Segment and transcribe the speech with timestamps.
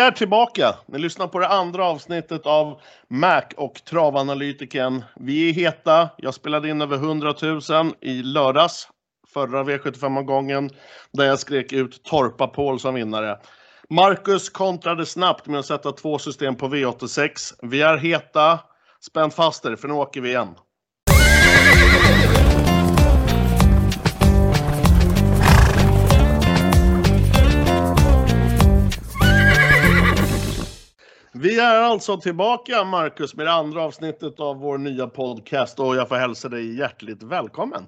[0.00, 0.74] är tillbaka.
[0.86, 5.04] Ni lyssnar på det andra avsnittet av Mac och travanalytiken.
[5.16, 6.08] Vi är heta.
[6.16, 7.60] Jag spelade in över 100 000
[8.00, 8.88] i lördags,
[9.34, 10.70] förra V75-omgången,
[11.12, 13.38] där jag skrek ut Torpa Paul som vinnare.
[13.90, 17.54] Marcus kontrade snabbt med att sätta två system på V86.
[17.62, 18.58] Vi är heta.
[19.00, 20.54] Spänn fast er, för nu åker vi igen.
[31.40, 36.08] Vi är alltså tillbaka, Marcus, med det andra avsnittet av vår nya podcast och jag
[36.08, 37.86] får hälsa dig hjärtligt välkommen.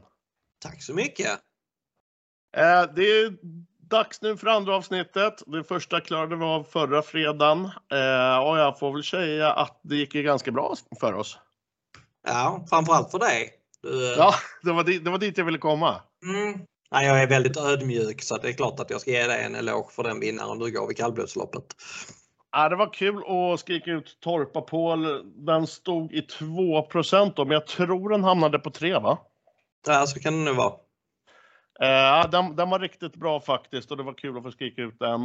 [0.62, 1.30] Tack så mycket.
[2.56, 3.36] Eh, det är
[3.88, 5.42] dags nu för andra avsnittet.
[5.46, 9.96] Det första klarade vi av förra fredagen eh, och jag får väl säga att det
[9.96, 11.38] gick ju ganska bra för oss.
[12.26, 13.50] Ja, framförallt för dig.
[13.82, 14.14] Du...
[14.18, 16.02] Ja, det var, dit, det var dit jag ville komma.
[16.24, 16.60] Mm.
[16.90, 19.54] Ja, jag är väldigt ödmjuk så det är klart att jag ska ge dig en
[19.54, 21.64] eloge för den vinnaren du gav i kallblodsloppet.
[22.52, 25.32] Ja, det var kul att skrika ut Torpa Paul.
[25.46, 26.88] Den stod i 2
[27.36, 29.18] då, men jag tror den hamnade på 3 va?
[29.86, 30.72] Ja, så kan det nu vara.
[31.80, 34.98] Eh, den, den, var riktigt bra faktiskt och det var kul att få skrika ut
[34.98, 35.22] den.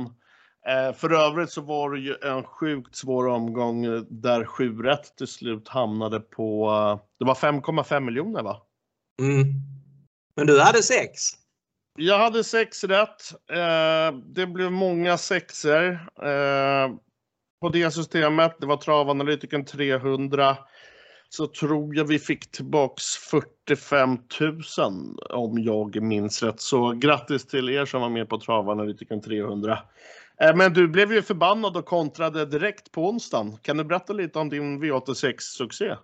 [0.67, 5.27] Eh, för övrigt så var det ju en sjukt svår omgång där 7 rätt till
[5.27, 6.69] slut hamnade på,
[7.19, 8.61] det var 5,5 miljoner va?
[9.21, 9.43] Mm.
[10.35, 11.11] Men du hade 6?
[11.95, 13.33] Jag hade 6 rätt.
[13.51, 16.07] Eh, det blev många sexer.
[16.21, 16.91] Eh,
[17.61, 20.57] på det systemet, det var travanalytiken 300,
[21.29, 24.61] så tror jag vi fick tillbaks 45 000
[25.29, 26.61] om jag minns rätt.
[26.61, 29.79] Så grattis till er som var med på travanalytiken 300.
[30.41, 33.57] Eh, men du blev ju förbannad och kontrade direkt på onsdagen.
[33.61, 35.95] Kan du berätta lite om din V86-succé?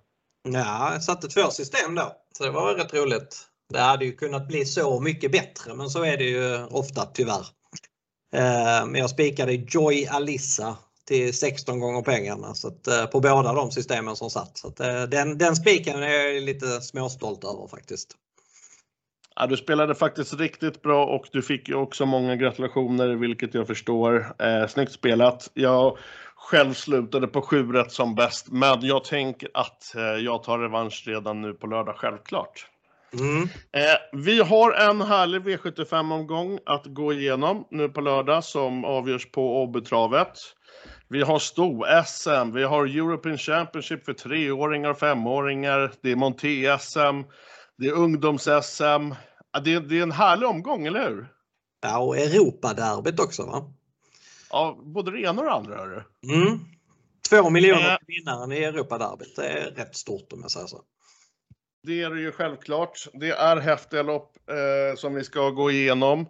[0.49, 3.47] Ja, jag satte två system då, så det var rätt roligt.
[3.73, 7.45] Det hade ju kunnat bli så mycket bättre, men så är det ju ofta tyvärr.
[8.35, 10.77] Eh, men jag spikade Joy Alissa
[11.08, 14.58] till 16 gånger pengarna så att, eh, på båda de systemen som satt.
[14.58, 18.17] Så att, eh, den, den spiken är jag lite småstolt över faktiskt.
[19.36, 23.67] Ja, du spelade faktiskt riktigt bra och du fick ju också många gratulationer, vilket jag
[23.67, 24.36] förstår.
[24.39, 25.52] Eh, snyggt spelat.
[25.53, 25.97] Jag
[26.36, 31.03] själv slutade på 7 rätt som bäst, men jag tänker att eh, jag tar revansch
[31.08, 32.67] redan nu på lördag, självklart.
[33.19, 33.43] Mm.
[33.71, 39.63] Eh, vi har en härlig V75-omgång att gå igenom nu på lördag som avgörs på
[39.63, 40.37] Åbytravet.
[41.09, 47.23] Vi har sto-SM, vi har European Championship för treåringar och femåringar, det är Monté-SM,
[47.77, 49.15] det är ungdoms-SM.
[49.63, 51.27] Det, det, är en härlig omgång, eller hur?
[51.81, 53.73] Ja, och Europaderbyt också va?
[54.49, 55.77] Ja, både det ena och det andra.
[55.77, 56.03] Hörru.
[56.23, 56.59] Mm.
[57.30, 60.81] Två miljoner äh, vinnaren i Europaderbyt, det är rätt stort om jag säger så.
[61.83, 63.08] Det är det ju självklart.
[63.13, 66.25] Det är häftiga lopp eh, som vi ska gå igenom.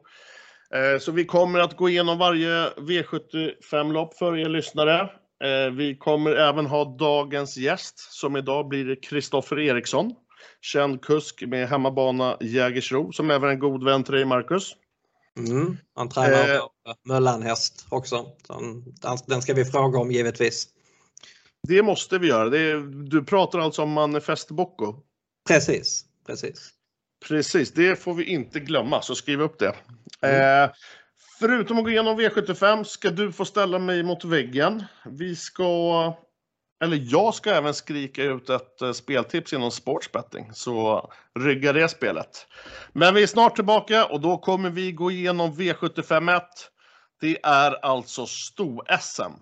[0.76, 5.02] Eh, så vi kommer att gå igenom varje V75-lopp för er lyssnare.
[5.44, 10.14] Eh, vi kommer även ha dagens gäst som idag blir Kristoffer Eriksson.
[10.62, 14.76] Känd kusk med hemmabana Jägersro som även är en god vän till dig Marcus.
[15.38, 16.62] Mm, han tränar eh,
[17.06, 18.26] Möllanhäst också.
[19.26, 20.68] Den ska vi fråga om givetvis.
[21.68, 22.58] Det måste vi göra.
[22.58, 24.96] Är, du pratar alltså om Manifest Bocco?
[25.48, 26.70] Precis, precis.
[27.28, 29.76] Precis, det får vi inte glömma, så skriv upp det.
[30.24, 30.64] Mm.
[30.64, 30.72] Eh,
[31.40, 34.84] förutom att gå igenom V75 ska du få ställa mig mot väggen.
[35.06, 36.14] Vi ska,
[36.84, 42.48] eller jag ska även skrika ut ett eh, speltips inom sportsbetting, så rygga det spelet.
[42.94, 46.44] Men vi är snart tillbaka och då kommer vi gå igenom V75 1.
[47.22, 49.34] Det är alltså sto-SM.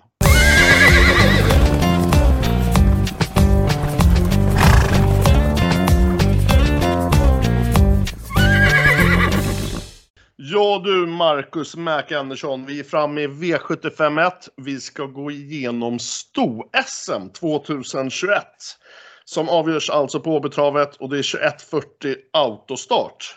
[10.44, 14.32] Ja du Marcus Mac Andersson, vi är framme i V751.
[14.58, 18.44] Vi ska gå igenom Sto-SM 2021.
[19.26, 23.36] Som avgörs alltså på Åbytravet och det är 21.40 autostart.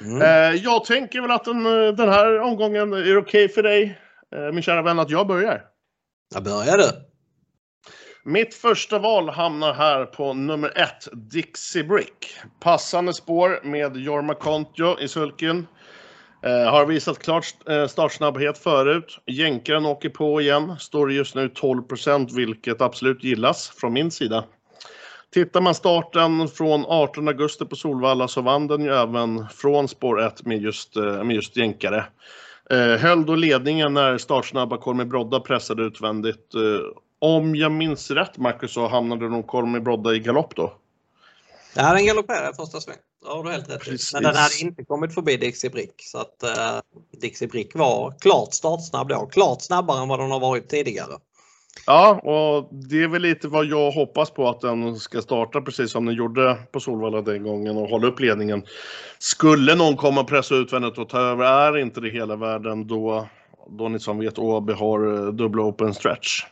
[0.00, 0.22] Mm.
[0.22, 1.62] Eh, jag tänker väl att den,
[1.96, 3.98] den här omgången är okej okay för dig,
[4.36, 5.62] eh, min kära vän, att jag börjar.
[6.34, 6.90] Jag börjar du.
[8.24, 12.36] Mitt första val hamnar här på nummer ett, Dixie Brick.
[12.60, 15.66] Passande spår med Jorma Kontio i sulken.
[16.42, 19.18] Eh, har visat klart eh, startsnabbhet förut.
[19.26, 20.76] Jänkaren åker på igen.
[20.78, 24.44] Står just nu 12% vilket absolut gillas från min sida.
[25.32, 30.22] Tittar man starten från 18 augusti på Solvalla så vann den ju även från spår
[30.22, 32.04] 1 med just, eh, med just jänkare.
[32.98, 36.52] Höll då ledningen när startsnabba Kolmi Brodda pressade utvändigt.
[37.18, 40.72] Om jag minns rätt Marcus så hamnade nog Kolmi Brodda i galopp då.
[41.74, 42.96] Ja, den galopperade första sväng
[43.26, 43.98] det har du helt rätt i.
[44.12, 45.94] Men den hade inte kommit förbi Dixie Brick.
[45.96, 46.80] Så att uh,
[47.20, 49.26] Dixie Brick var klart startsnabb då.
[49.26, 51.12] Klart snabbare än vad den har varit tidigare.
[51.86, 55.90] Ja, och det är väl lite vad jag hoppas på att den ska starta precis
[55.90, 58.62] som den gjorde på Solvalla den gången och hålla upp ledningen.
[59.18, 63.28] Skulle någon komma och pressa utvändigt och ta över är inte det hela världen då,
[63.70, 66.44] då ni som vet Åby har eh, dubbla open stretch.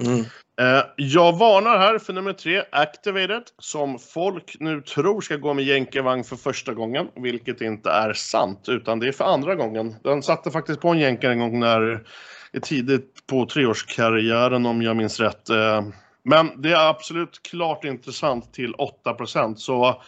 [0.00, 0.24] Mm.
[0.60, 5.64] Eh, jag varnar här för nummer tre, Activated, som folk nu tror ska gå med
[5.64, 9.94] jänkarvagn för första gången, vilket inte är sant, utan det är för andra gången.
[10.02, 12.04] Den satte faktiskt på en jänkare en gång när
[12.62, 15.48] tidigt på treårskarriären om jag minns rätt.
[15.48, 15.82] Eh,
[16.22, 20.02] men det är absolut klart intressant till 8% så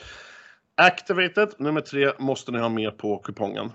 [0.76, 3.72] Activated nummer tre måste ni ha med på kupongen.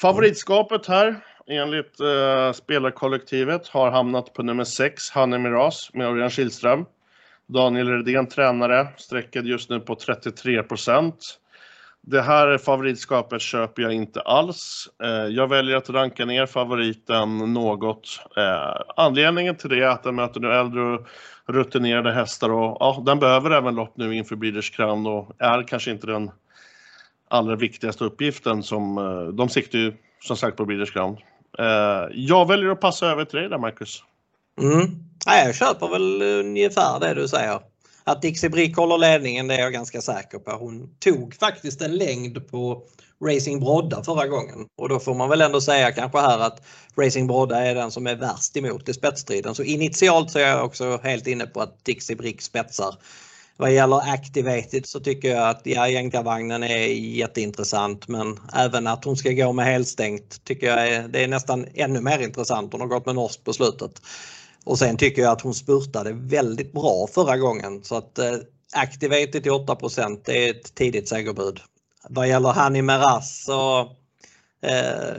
[0.00, 6.84] Favoritskapet här enligt eh, spelarkollektivet har hamnat på nummer 6, Hanne Miras med Örjan Kihlström.
[7.46, 11.12] Daniel Redén tränare, sträckad just nu på 33%
[12.08, 14.88] det här favoritskapet köper jag inte alls.
[15.02, 18.20] Eh, jag väljer att ranka ner favoriten något.
[18.36, 21.06] Eh, anledningen till det är att den möter nu äldre och
[21.46, 25.90] rutinerade hästar och ja, den behöver även lopp nu inför Breeders Crown och är kanske
[25.90, 26.30] inte den
[27.28, 31.16] allra viktigaste uppgiften som eh, de siktar ju som sagt på Breeders Crown.
[31.58, 34.02] Eh, jag väljer att passa över till dig där Marcus.
[34.60, 34.82] Mm.
[35.26, 37.60] Ja, jag köper väl eh, ungefär det du säger.
[38.04, 40.50] Att Dixie Brick håller ledningen det är jag ganska säker på.
[40.50, 42.82] Hon tog faktiskt en längd på
[43.24, 46.62] Racing Brodda förra gången och då får man väl ändå säga kanske här att
[46.96, 49.54] Racing Brodda är den som är värst emot i spetsstriden.
[49.54, 52.94] Så initialt så är jag också helt inne på att Dixie Brick spetsar.
[53.56, 59.16] Vad gäller Activated så tycker jag att ja, jänkarvagnen är jätteintressant men även att hon
[59.16, 62.72] ska gå med helstängt tycker jag är, det är nästan ännu mer intressant.
[62.72, 64.02] Hon har gått med norskt på slutet.
[64.64, 68.34] Och sen tycker jag att hon spurtade väldigt bra förra gången så att eh,
[68.74, 69.76] Activated till 8
[70.24, 71.60] det är ett tidigt segerbud.
[72.08, 73.80] Vad gäller Hani Meras så
[74.62, 75.16] eh,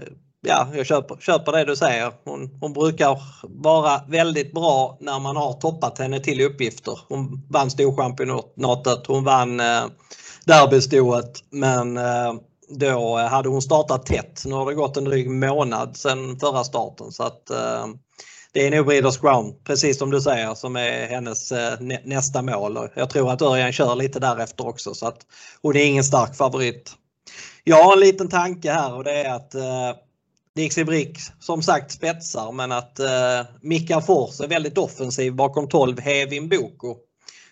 [0.48, 2.12] ja, jag köper, köper det du säger.
[2.24, 7.00] Hon, hon, brukar vara väldigt bra när man har toppat henne till uppgifter.
[7.08, 9.86] Hon vann Storchampionatet, hon vann eh,
[10.46, 12.34] derbystoet men eh,
[12.70, 14.44] då hade hon startat tätt.
[14.46, 17.88] Nu har det gått en dryg månad sedan förra starten så att eh,
[18.52, 22.90] det är nog Breeders Crown, precis som du säger, som är hennes eh, nästa mål.
[22.96, 25.20] Jag tror att Örjan kör lite därefter också så att
[25.62, 26.92] hon är ingen stark favorit.
[27.64, 29.92] Jag har en liten tanke här och det är att eh,
[30.58, 36.00] Dixie Brick som sagt spetsar men att eh, Mika Fors är väldigt offensiv bakom 12
[36.00, 36.96] Hevin Boko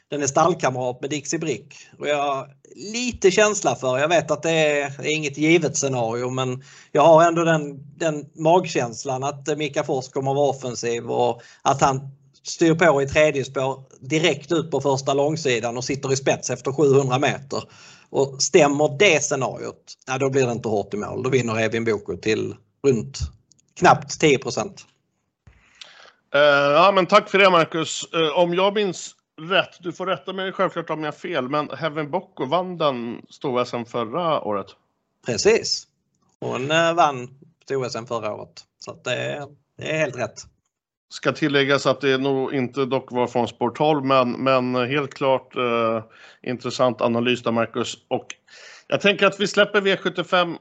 [0.09, 1.75] den är stallkamrat med Dixie Brick.
[1.99, 6.63] Och jag har lite känsla för, jag vet att det är inget givet scenario men
[6.91, 11.41] jag har ändå den, den magkänslan att eh, Mika Fors kommer att vara offensiv och
[11.61, 12.01] att han
[12.43, 16.71] styr på i tredje spår direkt ut på första långsidan och sitter i spets efter
[16.71, 17.63] 700 meter.
[18.09, 21.23] Och stämmer det scenariot, ja, då blir det inte hårt i mål.
[21.23, 22.55] Då vinner Evin Boko till
[22.85, 23.19] runt
[23.79, 24.53] knappt 10 uh,
[26.33, 26.41] eh,
[26.71, 28.13] Ja men tack för det Marcus.
[28.13, 29.77] Uh, om jag minns rätt.
[29.79, 33.85] Du får rätta mig självklart om jag har fel, men Heaven Bocco vann den stor-SM
[33.85, 34.67] förra året?
[35.25, 35.87] Precis.
[36.39, 37.29] Hon eh, vann
[37.63, 38.63] stor-SM förra året.
[38.79, 39.47] Så det är,
[39.77, 40.41] det är helt rätt.
[41.09, 45.55] Ska tilläggas att det nog inte dock var från Sport 12, men, men helt klart
[45.55, 46.03] eh,
[46.43, 47.97] intressant analys där, Marcus.
[48.07, 48.35] Och
[48.87, 50.59] jag tänker att vi släpper V75 1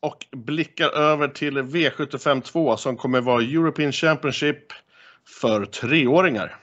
[0.00, 4.72] och blickar över till V75 2 som kommer vara European Championship
[5.42, 6.56] för treåringar.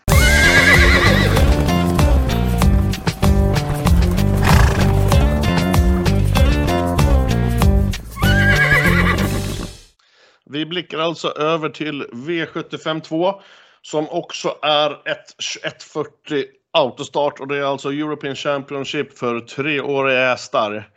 [10.45, 13.41] Vi blickar alltså över till V75 2
[13.81, 15.27] som också är ett
[15.63, 20.89] 2140 autostart och det är alltså European Championship för treåriga hästar.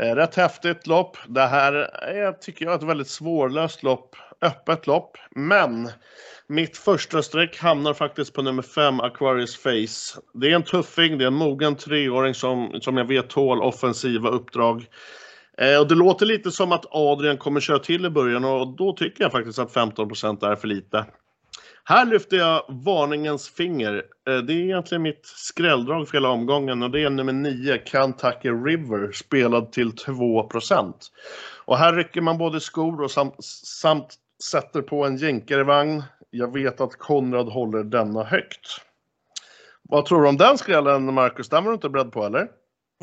[0.00, 1.16] Eh, rätt häftigt lopp.
[1.28, 1.72] Det här
[2.02, 4.16] är, tycker jag, ett väldigt svårlöst lopp.
[4.42, 5.16] Öppet lopp.
[5.30, 5.90] Men
[6.46, 10.20] mitt första streck hamnar faktiskt på nummer 5, Aquarius Face.
[10.34, 14.28] Det är en tuffing, det är en mogen treåring som, som jag vet tål offensiva
[14.28, 14.86] uppdrag.
[15.58, 18.92] Eh, och det låter lite som att Adrian kommer köra till i början och då
[18.92, 21.06] tycker jag faktiskt att 15% är för lite.
[21.86, 24.02] Här lyfter jag varningens finger.
[24.28, 28.48] Eh, det är egentligen mitt skrälldrag för hela omgången och det är nummer 9, Kentucky
[28.48, 30.92] River, spelad till 2%
[31.64, 34.14] Och här rycker man både skor och samt, samt
[34.50, 36.02] sätter på en jänkarvagn.
[36.30, 38.80] Jag vet att Konrad håller denna högt.
[39.82, 41.48] Vad tror du om den skrällen, Marcus?
[41.48, 42.48] Den var du inte beredd på, eller?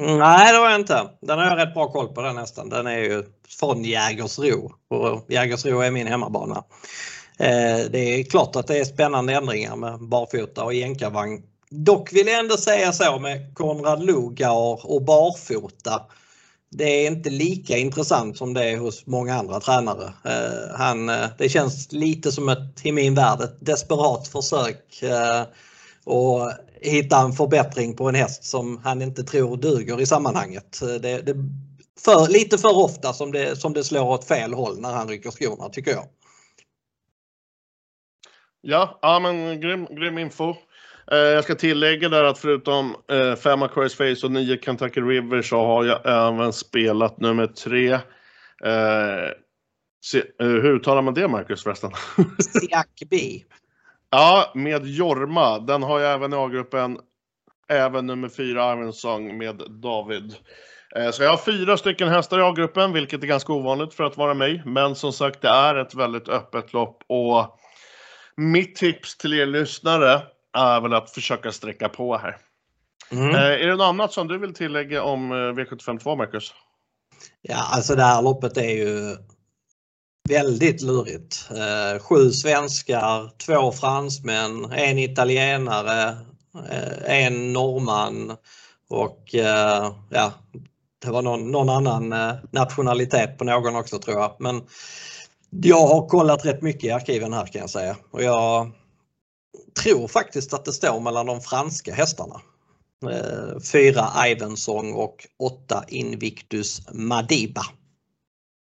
[0.01, 1.09] Mm, nej, det var jag inte.
[1.21, 2.69] Den har jag rätt bra koll på den nästan.
[2.69, 3.23] Den är ju
[3.59, 6.63] från Jägersro och Jägersro är min hemmabana.
[7.41, 12.27] Eh, det är klart att det är spännande ändringar med barfota och jänkarvagn dock vill
[12.27, 16.01] jag ändå säga så med Konrad Lugar och barfota.
[16.71, 20.13] Det är inte lika intressant som det är hos många andra tränare.
[20.25, 25.03] Eh, han, eh, det känns lite som ett, i min värld, ett desperat försök
[26.03, 30.79] och att hitta en förbättring på en häst som han inte tror duger i sammanhanget.
[31.01, 31.36] Det, det
[32.00, 35.31] för, lite för ofta som det, som det slår åt fel håll när han rycker
[35.31, 36.05] skorna tycker jag.
[38.62, 40.56] Ja, ja men grym, grym info.
[41.12, 45.41] Eh, jag ska tillägga där att förutom eh, fem Aquarius Face och nio Kentucky River
[45.41, 47.94] så har jag även spelat nummer tre.
[48.63, 49.30] Eh,
[50.06, 51.91] se, eh, hur talar man det Marcus förresten?
[52.39, 53.18] Siak B.
[54.10, 55.60] ja, med Jorma.
[55.60, 56.98] Den har jag även i A-gruppen.
[57.70, 60.36] Även nummer fyra Ironsong med David.
[60.96, 64.18] Eh, så jag har fyra stycken hästar i A-gruppen, vilket är ganska ovanligt för att
[64.18, 64.62] vara mig.
[64.65, 67.61] Men som sagt, det är ett väldigt öppet lopp och
[68.41, 70.21] mitt tips till er lyssnare
[70.57, 72.38] är väl att försöka sträcka på här.
[73.12, 73.29] Mm.
[73.29, 76.53] Eh, är det något annat som du vill tillägga om eh, V752, Marcus?
[77.41, 79.17] Ja, alltså det här loppet är ju
[80.29, 81.50] väldigt lurigt.
[82.01, 86.17] sju svenskar, två fransmän, en italienare,
[87.05, 88.38] en norrman
[88.89, 89.29] och
[90.10, 90.33] ja,
[91.01, 94.36] det var någon, någon annan eh, nationalitet på någon också tror jag.
[94.39, 94.62] Men
[95.51, 97.98] jag har kollat rätt mycket i arkiven här kan jag säga.
[98.12, 98.72] Och jag
[99.84, 102.41] tror faktiskt att det står mellan de franska hästarna.
[103.10, 107.63] Eh, fyra Ivensong och åtta Invictus Madiba.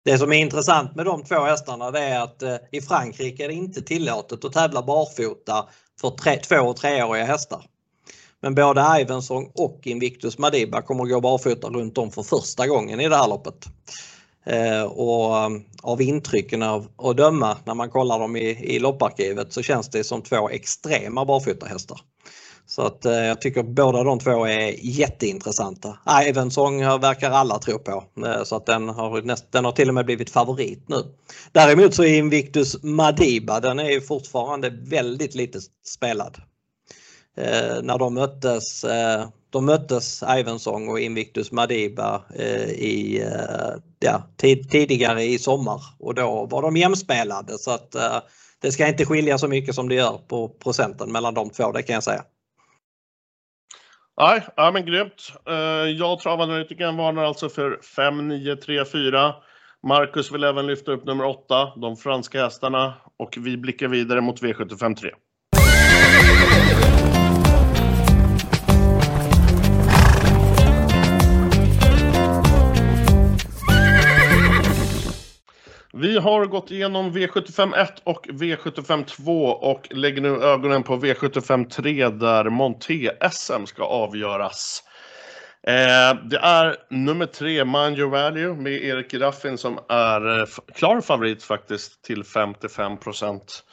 [0.04, 3.48] Det som är intressant med de två hästarna det är att eh, i Frankrike är
[3.48, 5.68] det inte tillåtet att tävla barfota
[6.00, 7.64] för tre, två och treåriga hästar.
[8.40, 13.00] Men både Ivansson och Invictus Madiba kommer att gå barfota runt om för första gången
[13.00, 13.66] i det här loppet.
[14.46, 15.50] Eh, och eh,
[15.82, 20.04] av intrycken av att döma när man kollar dem i, i lopparkivet så känns det
[20.04, 22.00] som två extrema barfotahästar.
[22.66, 25.98] Så att eh, jag tycker båda de två är jätteintressanta.
[26.28, 29.94] Ivensong verkar alla tro på eh, så att den har, näst, den har till och
[29.94, 31.02] med blivit favorit nu.
[31.52, 36.36] Däremot så är Invictus Madiba den är fortfarande väldigt lite spelad
[37.36, 44.22] eh, när de möttes, eh, de möttes Ivensson och Invictus Madiba eh, i, eh, ja,
[44.36, 48.18] tid, tidigare i sommar och då var de jämspelade så att eh,
[48.62, 51.82] det ska inte skilja så mycket som det gör på procenten mellan de två, det
[51.82, 52.22] kan jag säga.
[54.20, 55.32] Nej, ja, men grymt.
[55.48, 59.34] Eh, jag jag travanalytikern varnar alltså för 5, 9, 3, 4.
[59.88, 64.42] Marcus vill även lyfta upp nummer 8, de franska hästarna och vi blickar vidare mot
[64.42, 65.10] V75 3.
[75.96, 81.68] Vi har gått igenom V75 1 och V75 2 och lägger nu ögonen på V75
[81.68, 84.82] 3 där Monté-SM ska avgöras.
[85.66, 91.00] Eh, det är nummer 3, Mind Your Value, med Erik Raffin som är eh, klar
[91.00, 93.64] favorit faktiskt till 55 procent.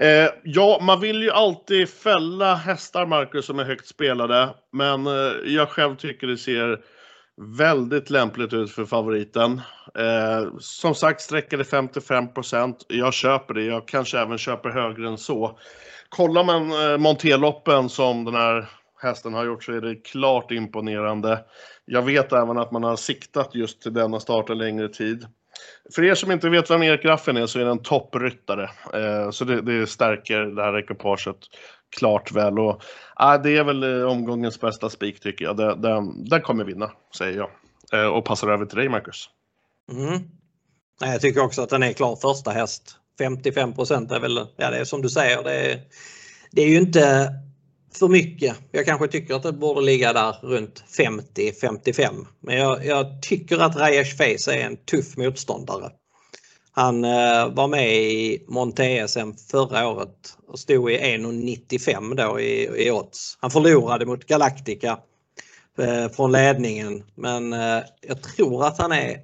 [0.00, 5.32] Eh, ja, man vill ju alltid fälla hästar, Marcus, som är högt spelade, men eh,
[5.44, 6.78] jag själv tycker det ser
[7.36, 9.60] väldigt lämpligt ut för favoriten.
[9.98, 13.64] Eh, som sagt sträcker 55% Jag köper det.
[13.64, 15.58] Jag kanske även köper högre än så.
[16.08, 18.68] Kollar man eh, Monteloppen som den här
[19.02, 21.44] hästen har gjort så är det klart imponerande.
[21.84, 25.26] Jag vet även att man har siktat just till denna start en längre tid.
[25.94, 28.70] För er som inte vet vem Erik Graffen är så är han en toppryttare.
[28.94, 31.36] Eh, så det, det stärker det här ekipaget
[31.96, 32.58] klart väl.
[32.58, 32.82] Och,
[33.20, 35.56] äh, det är väl eh, omgångens bästa spik tycker jag.
[35.56, 37.50] Den, den, den kommer vinna, säger jag.
[37.92, 39.28] Eh, och passar över till dig Marcus.
[39.92, 40.20] Mm.
[41.00, 42.96] Jag tycker också att den är klar första häst.
[43.20, 45.80] 55% är väl, ja det är som du säger, det är,
[46.50, 47.34] det är ju inte
[47.98, 48.56] för mycket.
[48.72, 52.26] Jag kanske tycker att det borde ligga där runt 50-55.
[52.40, 55.90] Men jag, jag, tycker att Rajesh Face är en tuff motståndare.
[56.76, 62.90] Han eh, var med i Monte-SM förra året och stod i 1,95 då i, i
[62.90, 63.38] odds.
[63.40, 64.98] Han förlorade mot Galactica
[65.78, 69.20] eh, från ledningen men eh, jag tror att han är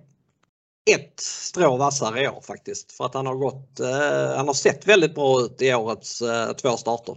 [0.90, 2.92] ett strå vassare i år faktiskt.
[2.92, 6.52] För att han har gått, eh, han har sett väldigt bra ut i årets eh,
[6.52, 7.16] två starter.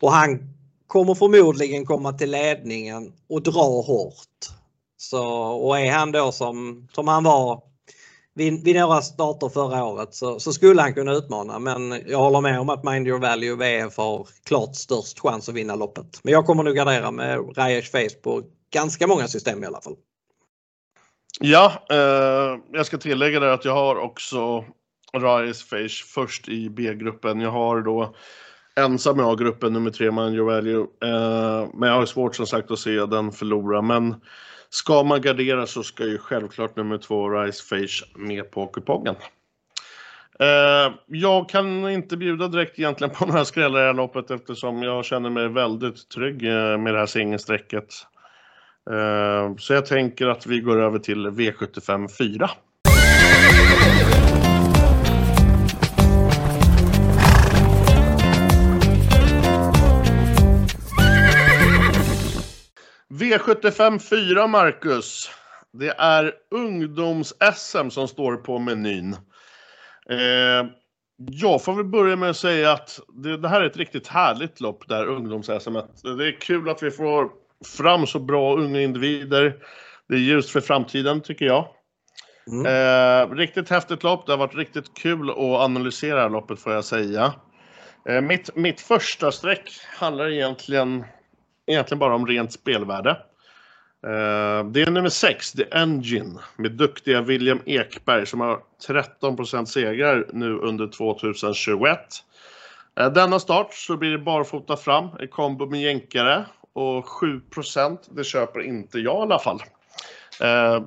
[0.00, 0.54] Och han
[0.86, 4.48] kommer förmodligen komma till ledningen och dra hårt.
[4.96, 7.71] Så, och är han då som, som han var
[8.34, 12.40] vid, vid några starter förra året så, så, skulle han kunna utmana men jag håller
[12.40, 16.20] med om att Mind Your Value VF har klart störst chans att vinna loppet.
[16.22, 19.96] Men jag kommer nog gardera med Rajesh Face på ganska många system i alla fall.
[21.40, 24.64] Ja, eh, jag ska tillägga där att jag har också
[25.16, 27.40] Rajesh Face först i B-gruppen.
[27.40, 28.14] Jag har då
[28.76, 30.80] ensam i A-gruppen, nummer tre Mind your value.
[30.80, 33.82] Eh, men jag har svårt som sagt att se den förlora.
[33.82, 34.14] Men
[34.74, 39.14] ska man gardera så ska ju självklart nummer två Rice Face med på kupongen.
[40.40, 44.82] Eh, jag kan inte bjuda direkt egentligen på några skrällar i det här loppet eftersom
[44.82, 47.86] jag känner mig väldigt trygg eh, med det här singelsträcket.
[48.90, 52.50] Eh, så jag tänker att vi går över till V75 4.
[63.12, 65.30] V75 4, Marcus.
[65.72, 69.12] Det är ungdoms-SM som står på menyn.
[70.10, 70.70] Eh,
[71.16, 74.60] jag får väl börja med att säga att det, det här är ett riktigt härligt
[74.60, 75.72] lopp, där ungdoms-SM.
[76.16, 77.30] Det är kul att vi får
[77.76, 79.56] fram så bra unga individer.
[80.08, 81.68] Det är ljust för framtiden, tycker jag.
[82.46, 82.66] Mm.
[82.66, 84.26] Eh, riktigt häftigt lopp.
[84.26, 87.32] Det har varit riktigt kul att analysera loppet, får jag säga.
[88.08, 91.04] Eh, mitt, mitt första streck handlar egentligen
[91.66, 93.10] egentligen bara om rent spelvärde.
[94.06, 100.26] Eh, det är nummer 6, The Engine, med duktiga William Ekberg som har 13% segrar
[100.32, 101.98] nu under 2021.
[103.00, 108.24] Eh, denna start så blir det barfota fram i kombo med jänkare och 7% det
[108.24, 109.62] köper inte jag i alla fall.
[110.40, 110.82] Eh,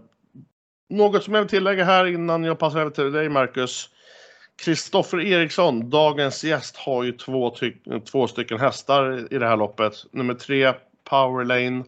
[0.90, 3.90] något som jag vill tillägga här innan jag passar över till dig Marcus.
[4.64, 7.56] Kristoffer Eriksson, dagens gäst, har ju två,
[8.12, 9.94] två stycken hästar i det här loppet.
[10.12, 10.74] Nummer tre
[11.10, 11.84] Powerlane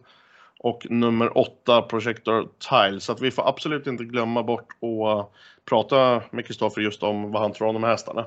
[0.58, 3.00] och nummer åtta Projector Tile.
[3.00, 5.32] Så att vi får absolut inte glömma bort att
[5.64, 8.20] prata med Kristoffer just om vad han tror om de här hästarna.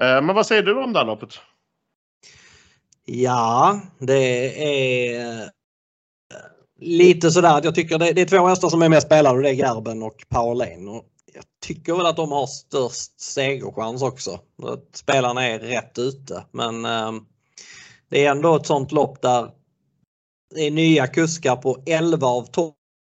[0.00, 1.40] Eh, men vad säger du om det här loppet?
[3.04, 5.48] Ja, det är eh,
[6.80, 9.50] lite sådär att jag tycker det, är två hästar som är mest spelade och det
[9.50, 11.00] är Gerben och Powerlane
[11.38, 14.40] jag tycker väl att de har störst segerchans också.
[14.62, 16.44] Att spelarna är rätt ute.
[16.52, 17.12] Men eh,
[18.08, 19.50] det är ändå ett sånt lopp där
[20.54, 22.48] det är nya kuskar på 11 av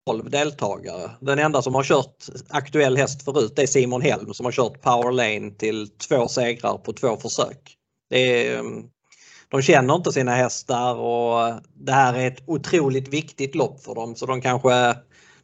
[0.05, 1.11] 12 deltagare.
[1.19, 5.11] Den enda som har kört aktuell häst förut är Simon Helm som har kört Power
[5.11, 7.77] Lane till två segrar på två försök.
[8.09, 8.83] Det är, ehm,
[9.49, 14.15] de känner inte sina hästar och det här är ett otroligt viktigt lopp för dem
[14.15, 14.95] så de kanske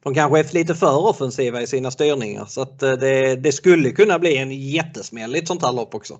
[0.03, 3.91] de kanske är lite för offensiva i sina styrningar så att eh, det, det skulle
[3.91, 6.19] kunna bli en jättesmäll i ett sånt här lopp också.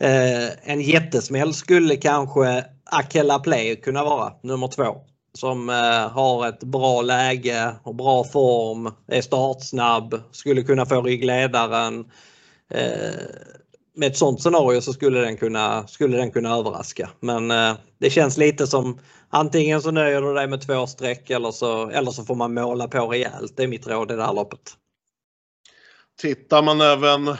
[0.00, 4.96] Eh, en jättesmäll skulle kanske Akella Play kunna vara, nummer två.
[5.34, 12.10] Som eh, har ett bra läge och bra form, är startsnabb, skulle kunna få ryggledaren.
[12.70, 13.10] Eh,
[13.98, 17.10] med ett sånt scenario så skulle den kunna, skulle den kunna överraska.
[17.20, 18.98] Men eh, det känns lite som
[19.30, 22.88] antingen så nöjer du dig med två streck eller så, eller så får man måla
[22.88, 23.56] på rejält.
[23.56, 24.60] Det är mitt råd i det här loppet.
[26.20, 27.36] Tittar man även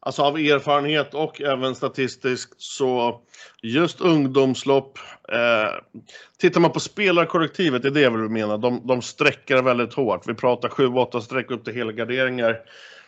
[0.00, 3.20] alltså av erfarenhet och även statistiskt så
[3.62, 4.98] just ungdomslopp.
[5.32, 5.70] Eh,
[6.38, 8.56] tittar man på spelarkollektivet, det är det jag vill mena.
[8.56, 10.28] De, de sträcker väldigt hårt.
[10.28, 12.56] Vi pratar 7-8 streck upp till helgarderingar.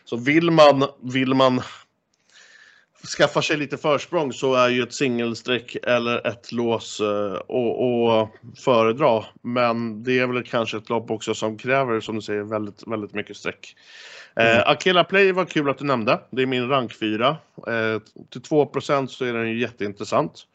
[0.05, 1.61] Så vill man, vill man
[3.07, 7.01] skaffar sig lite försprång så är ju ett singelsträck eller ett lås
[7.47, 9.25] och, eh, föredra.
[9.41, 13.13] Men det är väl kanske ett lopp också som kräver, som du säger, väldigt, väldigt
[13.13, 13.75] mycket streck.
[14.35, 14.63] Eh, mm.
[14.65, 16.19] Akela Play var kul att du nämnde.
[16.31, 17.37] Det är min rank 4.
[17.67, 20.47] Eh, till 2% så är den ju jätteintressant.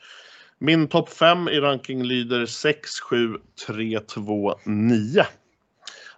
[0.58, 3.34] Min topp 5 i ranking lyder 6, 7,
[3.66, 5.26] 3, 2, 9.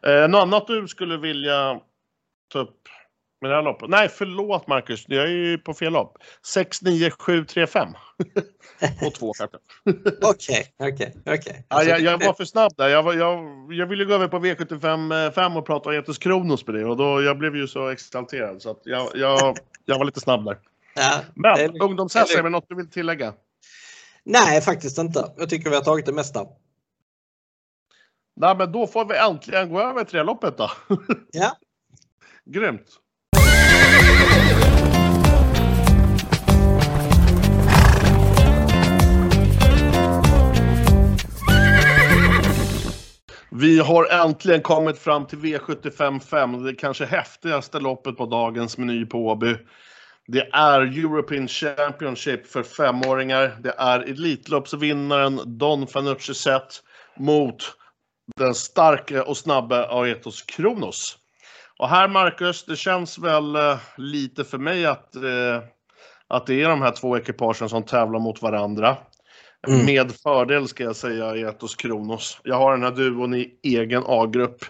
[0.03, 1.81] Eh, något annat du skulle vilja
[2.53, 2.89] ta upp
[3.41, 3.91] med det här loppet.
[3.91, 6.19] Nej, förlåt Marcus, jag är ju på fel lopp.
[6.47, 7.89] 6, 9, 7, 3, 5.
[9.07, 9.57] Och två kanske.
[10.23, 11.67] Okej, okej, okej.
[11.69, 12.89] Ja, jag, jag, var för snabb där.
[12.89, 13.39] Jag, var, jag,
[13.73, 17.23] jag ville gå över på V75 5 och prata Etos Kronos med det och då,
[17.23, 20.59] jag blev ju så exalterad så att jag, jag, jag var lite snabb där.
[20.95, 23.35] Ja, Men ungdomshästar, är det något du vill tillägga?
[24.25, 25.33] Nej, faktiskt inte.
[25.37, 26.47] Jag tycker vi har tagit det mesta.
[28.37, 30.71] Nej, men då får vi äntligen gå över till det loppet då.
[31.33, 31.57] Ja.
[32.45, 33.01] Grymt.
[43.59, 49.27] Vi har äntligen kommit fram till V75 det kanske häftigaste loppet på dagens meny på
[49.27, 49.57] Åby.
[50.27, 53.57] Det är European Championship för femåringar.
[53.61, 56.83] Det är Elitloppsvinnaren Don Fanucci Zet
[57.17, 57.77] mot
[58.37, 61.19] den starka och snabba Aetos Kronos.
[61.79, 65.63] Och här Marcus, det känns väl eh, lite för mig att, eh,
[66.29, 68.97] att det är de här två ekipagen som tävlar mot varandra.
[69.69, 69.87] Mm.
[69.87, 72.41] Med fördel ska jag säga i Etos Kronos.
[72.45, 74.65] Jag har den här duon i egen A-grupp.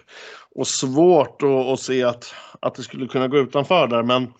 [0.55, 4.33] Och svårt att, att, se att, att det skulle kunna gå utanför där men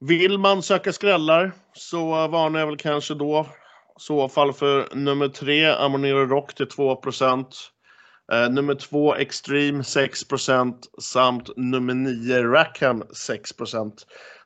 [0.00, 5.28] Vill man söka skrällar så varnar jag väl kanske då i så fall för nummer
[5.28, 7.02] 3, Amonero Rock till 2
[8.32, 13.92] eh, Nummer 2, Extreme 6% samt nummer 9, Rackham 6%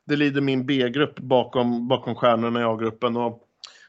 [0.05, 3.17] Det lider min B-grupp bakom, bakom stjärnorna i A-gruppen.
[3.17, 3.48] Och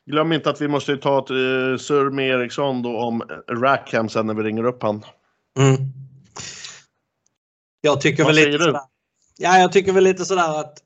[0.10, 4.28] glöm inte att vi måste ta ett uh, surr med Eriksson då om Rackham sen
[4.28, 5.06] när vi ringer upp han.
[5.58, 5.78] Mm.
[7.82, 8.82] Jag tycker Vad väl lite sådär,
[9.38, 10.84] Ja, jag tycker väl lite sådär att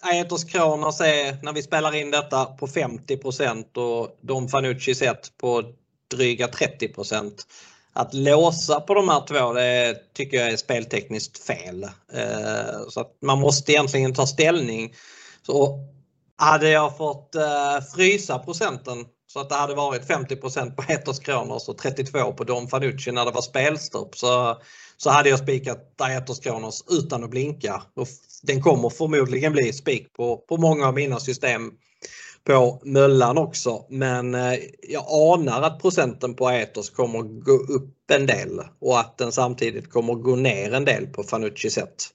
[0.00, 5.62] Aetos Kronos är när vi spelar in detta på 50% och Don Fanucci sett på
[6.10, 7.32] dryga 30%
[7.92, 11.84] Att låsa på de här två det tycker jag är speltekniskt fel.
[12.12, 14.94] Eh, så att man måste egentligen ta ställning.
[15.42, 15.78] Så
[16.36, 21.68] hade jag fått eh, frysa procenten så att det hade varit 50% på Aetos Kronos
[21.68, 24.56] och 32 på dom Fanucci när det var spelstopp så,
[24.96, 27.82] så hade jag spikat Aetos Kronos utan att blinka.
[27.94, 28.08] Och
[28.42, 31.72] den kommer förmodligen bli spik på, på många av mina system
[32.44, 33.86] på Möllan också.
[33.90, 39.18] Men eh, jag anar att procenten på Aetos kommer gå upp en del och att
[39.18, 42.10] den samtidigt kommer gå ner en del på Fanucci sätt.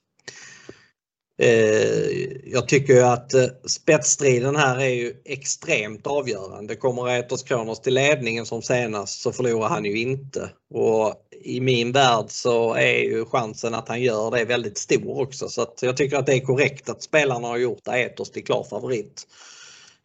[1.38, 6.76] Eh, jag tycker att eh, spetsstriden här är ju extremt avgörande.
[6.76, 10.50] Kommer Aetos Kronos till ledningen som senast så förlorar han ju inte.
[10.74, 11.14] Och
[11.44, 15.48] i min värld så är ju chansen att han gör det väldigt stor också.
[15.48, 18.64] Så att jag tycker att det är korrekt att spelarna har gjort Aetos till klar
[18.70, 19.26] favorit.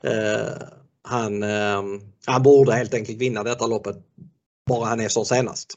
[0.03, 0.67] Eh,
[1.01, 1.43] han,
[2.25, 3.97] han borde helt enkelt vinna detta loppet
[4.67, 5.73] bara han är som senast.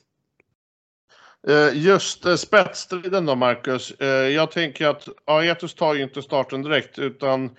[1.48, 3.90] Eh, just eh, spetsstriden då Marcus.
[3.90, 7.50] Eh, jag tänker att Aetus tar ju inte starten direkt utan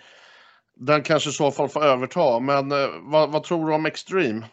[0.76, 2.40] den kanske i så fall får överta.
[2.40, 2.70] Men
[3.12, 4.46] vad, vad tror du om Extreme?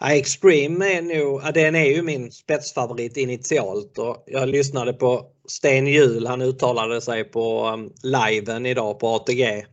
[0.00, 5.26] Ja, Extreme är nog, ja, den är ju min spetsfavorit initialt och jag lyssnade på
[5.48, 9.66] Sten Hjul, han uttalade sig på um, liven idag på ATG.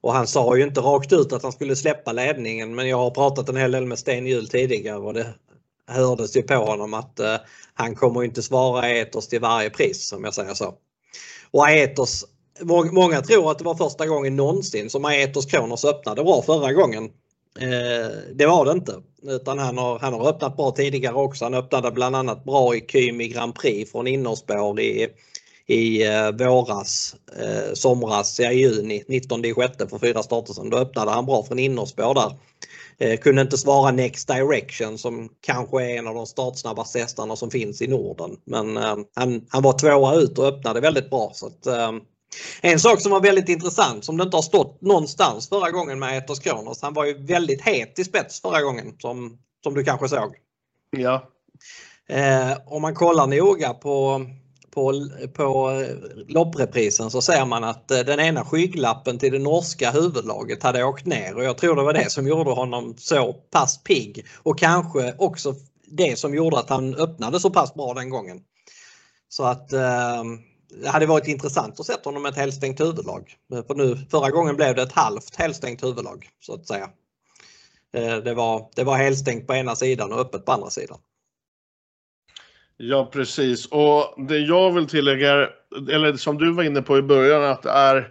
[0.00, 3.10] Och han sa ju inte rakt ut att han skulle släppa ledningen men jag har
[3.10, 5.34] pratat en hel del med Sten Hjul tidigare och det
[5.92, 7.36] hördes ju på honom att eh,
[7.74, 10.74] han kommer inte svara Etos till varje pris om jag säger så.
[11.50, 12.24] Och Aetos,
[12.92, 17.04] många tror att det var första gången någonsin som Aetos Kronos öppnade bra förra gången.
[17.60, 19.02] Eh, det var det inte.
[19.22, 21.44] Utan han har, han har öppnat bra tidigare också.
[21.44, 25.08] Han öppnade bland annat bra i Kymi Grand Prix från innerspår i,
[25.66, 30.70] i eh, våras, eh, somras, ja, i juni, 19 sjätte för fyra starter sedan.
[30.70, 32.32] Då öppnade han bra från innerspår där.
[33.02, 37.50] Eh, kunde inte svara Next Direction som kanske är en av de startsnabbaste hästarna som
[37.50, 38.36] finns i Norden.
[38.44, 41.30] Men eh, han, han var tvåa ut och öppnade väldigt bra.
[41.34, 41.92] Så att, eh,
[42.60, 46.18] en sak som var väldigt intressant som det inte har stått någonstans förra gången med
[46.18, 46.82] Etos Kronos.
[46.82, 50.34] Han var ju väldigt het i spets förra gången som, som du kanske såg.
[50.96, 51.28] Ja.
[52.08, 54.26] Eh, om man kollar noga på
[54.74, 55.96] på, på eh,
[56.28, 61.06] loppreprisen så ser man att eh, den ena skygglappen till det norska huvudlaget hade åkt
[61.06, 65.14] ner och jag tror det var det som gjorde honom så pass pigg och kanske
[65.18, 65.54] också
[65.86, 68.40] det som gjorde att han öppnade så pass bra den gången.
[69.28, 70.24] Så att eh,
[70.82, 73.34] det hade varit intressant att se honom med ett helstängt huvudlag.
[73.52, 76.90] Eh, för nu, förra gången blev det ett halvt helstängt huvudlag så att säga.
[77.94, 80.98] Eh, det var, det var helstängt på ena sidan och öppet på andra sidan.
[82.84, 83.66] Ja, precis.
[83.66, 85.48] Och det jag vill tillägga,
[85.90, 88.08] eller som du var inne på i början, att det är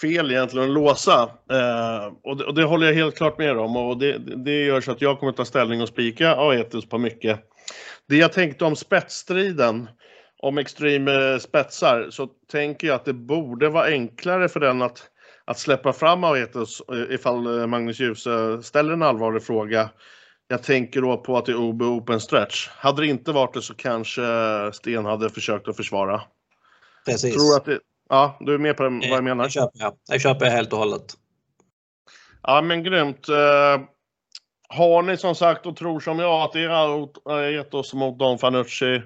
[0.00, 1.30] fel egentligen att låsa.
[1.50, 3.76] Eh, och, det, och, det, håller jag helt klart med om.
[3.76, 7.40] Och det, det gör så att jag kommer ta ställning och spika Aetus på mycket.
[8.08, 9.88] Det jag tänkte om spetsstriden,
[10.38, 15.02] om Extreme eh, spetsar, så tänker jag att det borde vara enklare för den att,
[15.44, 19.90] att släppa fram Aetus eh, ifall eh, Magnus Djuse ställer en allvarlig fråga.
[20.54, 22.68] Jag tänker då på att det är OB Open Stretch.
[22.68, 24.22] Hade det inte varit det så kanske
[24.72, 26.22] Sten hade försökt att försvara.
[27.06, 27.34] Precis.
[27.34, 29.44] Tror att det, ja, du är med på vad jag menar?
[29.44, 29.94] Det köper jag.
[30.10, 31.02] Det köper jag helt och hållet.
[32.42, 33.28] Ja, men grymt.
[33.28, 33.36] Uh,
[34.68, 38.38] har ni som sagt och tror som jag att det är gett oss mot Don
[38.38, 39.02] Fanucci,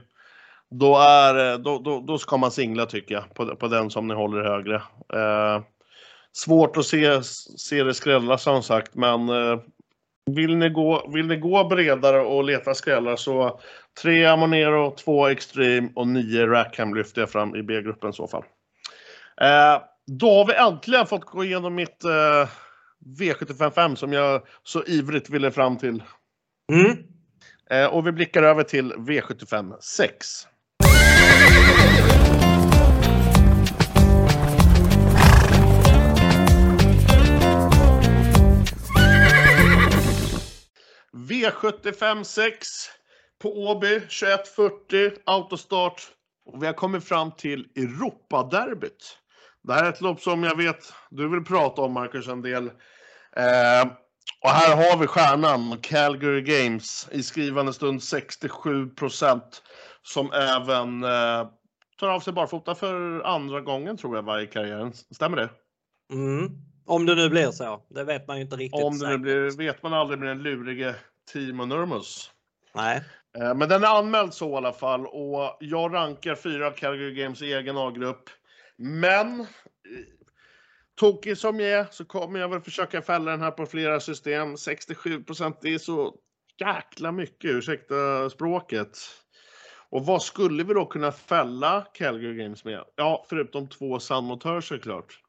[0.70, 4.14] då, är, då, då, då ska man singla tycker jag, på, på den som ni
[4.14, 4.74] håller högre.
[5.14, 5.62] Uh,
[6.32, 7.22] svårt att se,
[7.58, 9.61] se det skrälla som sagt, men uh,
[10.34, 13.60] vill ni, gå, vill ni gå bredare och leta skrällar så
[14.02, 18.44] 3 Amonero, 2 Extreme och 9 Rackham lyfter jag fram i B-gruppen i så fall.
[19.40, 22.48] Eh, då har vi äntligen fått gå igenom mitt eh,
[23.18, 26.02] V755 som jag så ivrigt ville fram till.
[26.72, 26.96] Mm.
[27.70, 29.76] Eh, och vi blickar över till V75
[41.50, 42.68] V75 6
[43.42, 46.02] på Åby 2140 autostart.
[46.46, 49.18] Och vi har kommit fram till Europaderbyt.
[49.62, 52.66] Det här är ett lopp som jag vet du vill prata om Marcus en del.
[53.37, 53.90] Eh,
[54.44, 59.62] och här har vi stjärnan Calgary Games i skrivande stund 67 procent
[60.02, 61.48] som även eh,
[61.98, 64.92] tar av sig barfota för andra gången tror jag var i karriären.
[64.92, 65.50] Stämmer det?
[66.12, 66.48] Mm.
[66.87, 67.82] Om det nu blir så.
[67.90, 68.84] Det vet man ju inte riktigt.
[68.84, 70.94] Om det nu blir, vet man aldrig med den lurige
[71.32, 72.30] Timo Nurmos.
[72.74, 73.02] Nej.
[73.38, 77.42] Eh, men den är anmäld så i alla fall och jag rankar fyra Calgary Games
[77.42, 78.30] egen A-grupp.
[78.76, 79.46] Men eh,
[81.00, 84.56] tokig som jag är så kommer jag väl försöka fälla den här på flera system.
[84.56, 85.24] 67
[85.60, 86.14] det är så
[86.60, 88.98] jäkla mycket, ursäkta språket.
[89.90, 92.84] Och vad skulle vi då kunna fälla Calgary Games med?
[92.96, 95.20] Ja, förutom två Sun såklart.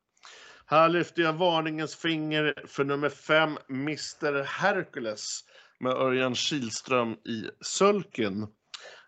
[0.66, 5.44] Här lyfter jag varningens finger för nummer 5, Mr Hercules
[5.80, 8.48] med Örjan Kihlström i Sölken.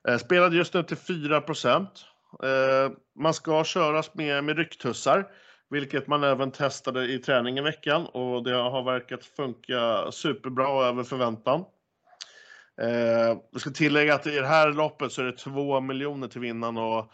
[0.08, 1.44] Eh, spelad just nu till 4 eh,
[3.20, 5.28] Man ska köras med, med rycktussar,
[5.70, 11.04] vilket man även testade i träning i veckan och det har verkat funka superbra över
[11.04, 11.66] förväntan.
[12.82, 16.42] Eh, jag ska tillägga att i det här loppet så är det 2 miljoner till
[16.42, 17.12] vinnaren och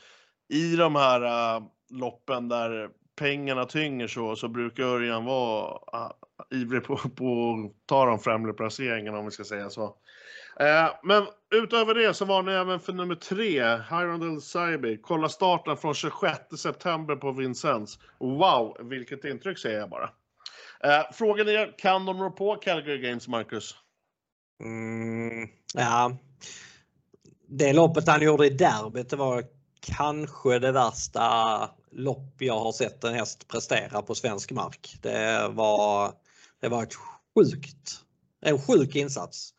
[0.53, 6.11] i de här eh, loppen där pengarna tynger så, så brukar Örjan vara uh,
[6.61, 9.83] ivrig på, på att ta de främre placeringarna om vi ska säga så.
[10.61, 11.23] Uh, men
[11.55, 14.99] utöver det så var ni även för nummer tre, Hirondale Saibi.
[15.01, 17.99] Kolla starten från 26 september på Vincennes.
[18.19, 20.09] Wow, vilket intryck säger jag bara.
[20.83, 23.75] Eh, uh, frågan är, kan de rå på Calgary Games, Marcus?
[24.63, 26.17] Mm, ja.
[27.49, 29.43] Det loppet han gjorde i derbyt, det var
[29.81, 31.21] kanske det värsta
[31.97, 34.97] lopp jag har sett en häst prestera på svensk mark.
[35.01, 36.13] Det var,
[36.61, 36.93] det var ett
[37.35, 37.99] sjukt,
[38.41, 39.53] en sjuk insats.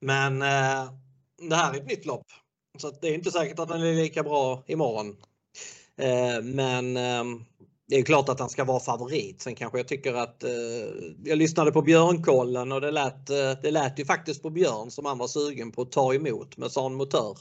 [0.00, 0.92] Men eh,
[1.48, 2.26] det här är ett nytt lopp.
[2.78, 5.16] Så det är inte säkert att den är lika bra imorgon.
[5.96, 7.24] Eh, men eh,
[7.88, 9.42] det är klart att han ska vara favorit.
[9.42, 10.50] Sen kanske jag tycker att eh,
[11.24, 15.04] jag lyssnade på Björnkollen och det lät, eh, det lät ju faktiskt på Björn som
[15.04, 17.38] han var sugen på att ta emot med sån Motör.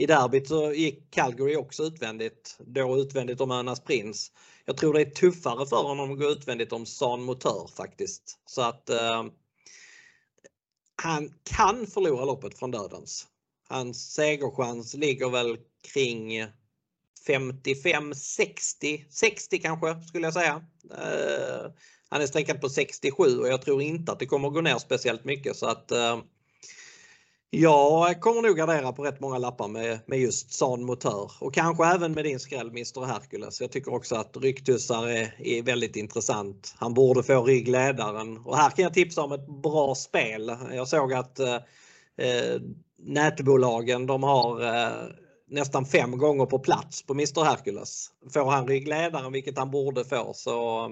[0.00, 4.32] I derbyt så gick Calgary också utvändigt, då utvändigt om Önas Prins.
[4.64, 8.38] Jag tror det är tuffare för honom att gå utvändigt om San Motör faktiskt.
[8.46, 9.24] Så att eh,
[11.02, 13.26] han kan förlora loppet från dödens.
[13.68, 15.58] Hans segerchans ligger väl
[15.94, 16.46] kring
[17.26, 20.64] 55, 60, 60 kanske skulle jag säga.
[20.90, 21.70] Eh,
[22.08, 25.24] han är sträckad på 67 och jag tror inte att det kommer gå ner speciellt
[25.24, 26.18] mycket så att eh,
[27.50, 31.86] jag kommer nog gardera på rätt många lappar med, med just San Motör och kanske
[31.86, 33.60] även med din skräll Mr Hercules.
[33.60, 36.74] Jag tycker också att Ryktussar är, är väldigt intressant.
[36.76, 40.56] Han borde få ryggledaren och här kan jag tipsa om ett bra spel.
[40.72, 41.54] Jag såg att eh,
[42.16, 42.60] eh
[43.00, 44.92] nätbolagen de har eh,
[45.50, 48.08] nästan fem gånger på plats på Mr Hercules.
[48.32, 50.88] Får han ryggledaren, vilket han borde få, så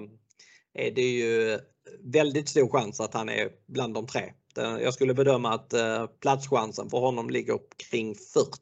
[0.77, 1.59] är det ju
[2.03, 4.33] väldigt stor chans att han är bland de tre.
[4.55, 7.59] Jag skulle bedöma att eh, platschansen för honom ligger
[7.89, 8.15] kring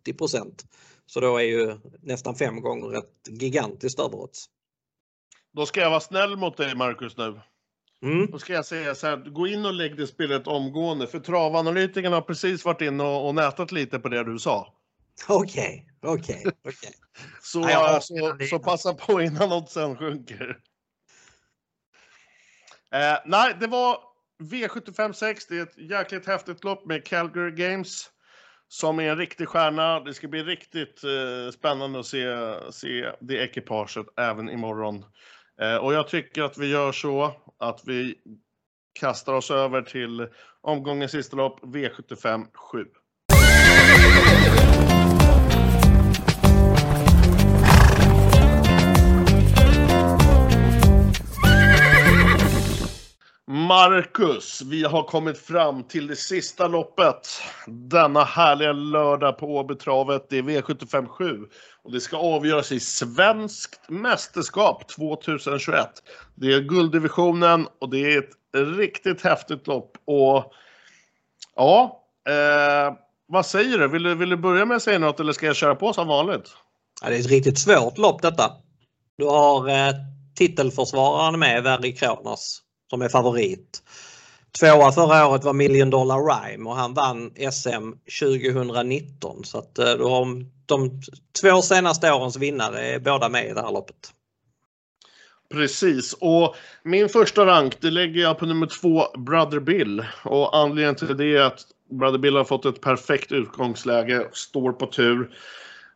[0.06, 0.66] 40%
[1.06, 4.46] Så då är ju nästan fem gånger ett gigantiskt överodds.
[5.54, 7.42] Då ska jag vara snäll mot dig Marcus nu.
[8.02, 8.28] Mm.
[8.32, 12.16] Då ska jag säga så här, gå in och lägg det spelet omgående för travanalytikerna
[12.16, 14.74] har precis varit inne och, och nätat lite på det du sa.
[15.28, 16.94] Okej, okej, okej.
[17.42, 20.60] Så, ja, så, så passa på innan oddsen sjunker.
[22.96, 23.98] Eh, nej, det var
[24.44, 25.48] V75 6.
[25.48, 28.10] Det är ett jäkligt häftigt lopp med Calgary Games
[28.68, 30.00] som är en riktig stjärna.
[30.00, 32.36] Det ska bli riktigt eh, spännande att se,
[32.72, 35.06] se det ekipaget även imorgon.
[35.62, 38.16] Eh, och jag tycker att vi gör så att vi
[39.00, 40.28] kastar oss över till
[40.62, 42.86] omgångens sista lopp, V75 7.
[53.48, 57.28] Marcus, vi har kommit fram till det sista loppet
[57.68, 60.30] denna härliga lördag på Åbytravet.
[60.30, 61.40] Det är V75 7
[61.84, 65.88] och det ska avgöras i svenskt mästerskap 2021.
[66.36, 68.32] Det är gulddivisionen och det är ett
[68.78, 69.98] riktigt häftigt lopp.
[70.06, 70.54] Och
[71.56, 72.94] ja, eh,
[73.28, 73.88] vad säger du?
[73.88, 74.16] Vill, du?
[74.16, 76.50] vill du börja med att säga något eller ska jag köra på som vanligt?
[77.02, 78.52] Ja, det är ett riktigt svårt lopp detta.
[79.18, 79.94] Du har eh,
[80.36, 83.82] titelförsvararen med, Verry Kronos som är favorit.
[84.60, 89.94] Tvåa förra året var Million Dollar Rhyme och han vann SM 2019 så att eh,
[89.94, 91.02] de, de
[91.42, 94.12] två senaste årens vinnare är båda med i det här loppet.
[95.54, 100.96] Precis och min första rank det lägger jag på nummer två Brother Bill och anledningen
[100.96, 105.30] till det är att Brother Bill har fått ett perfekt utgångsläge, står på tur.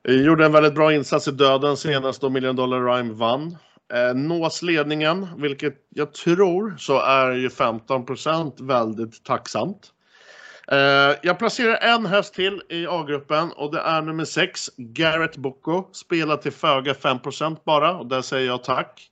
[0.08, 3.58] Eh, gjorde en väldigt bra insats i döden senast då Million Dollar Rhyme vann.
[3.93, 9.91] Eh, nås ledningen, vilket jag tror, så är ju 15% väldigt tacksamt.
[10.71, 15.84] Eh, jag placerar en häst till i A-gruppen och det är nummer 6, Garrett Bocco.
[15.93, 19.10] Spelar till föga 5% bara och där säger jag tack.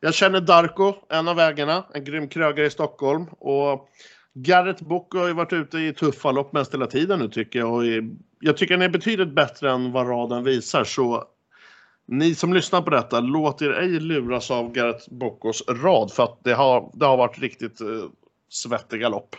[0.00, 3.26] Jag känner Darko, en av ägarna, en grym krögare i Stockholm.
[3.38, 3.88] Och
[4.34, 7.72] Garrett Bocco har ju varit ute i tuffa lopp mest hela tiden nu tycker jag.
[7.72, 7.82] Och
[8.40, 10.84] jag tycker han är betydligt bättre än vad raden visar.
[10.84, 11.24] Så
[12.08, 16.38] ni som lyssnar på detta, låt er ej luras av Gareth Boccos rad för att
[16.44, 17.86] det har, det har varit riktigt eh,
[18.48, 19.36] svettiga lopp.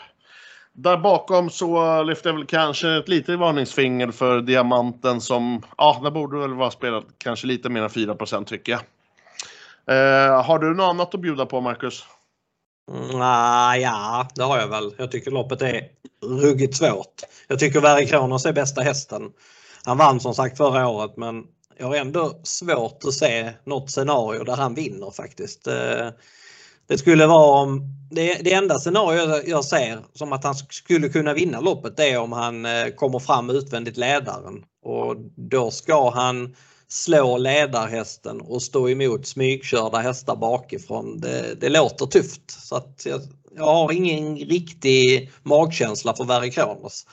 [0.73, 6.11] Där bakom så lyfter jag väl kanske ett litet varningsfinger för Diamanten som, ja, där
[6.11, 8.81] borde väl vara spelat kanske lite mer än 4 tycker jag.
[9.87, 12.05] Eh, har du något annat att bjuda på Marcus?
[12.91, 14.93] Mm, ah, ja, det har jag väl.
[14.97, 15.81] Jag tycker loppet är
[16.41, 17.21] ruggigt svårt.
[17.47, 19.31] Jag tycker Verikronos är bästa hästen.
[19.85, 21.43] Han vann som sagt förra året men
[21.77, 25.67] jag har ändå svårt att se något scenario där han vinner faktiskt.
[25.67, 26.09] Eh,
[26.87, 27.81] det skulle vara om
[28.11, 32.19] det, det enda scenario jag ser som att han skulle kunna vinna loppet det är
[32.19, 36.55] om han eh, kommer fram utvändigt ledaren och då ska han
[36.87, 41.19] slå ledarhästen och stå emot smygkörda hästar bakifrån.
[41.19, 43.21] Det, det låter tufft så att jag,
[43.55, 47.05] jag har ingen riktig magkänsla för Verre Kronos.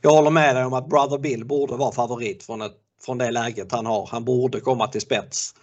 [0.00, 3.30] Jag håller med dig om att Brother Bill borde vara favorit från, ett, från det
[3.30, 4.08] läget han har.
[4.10, 5.54] Han borde komma till spets.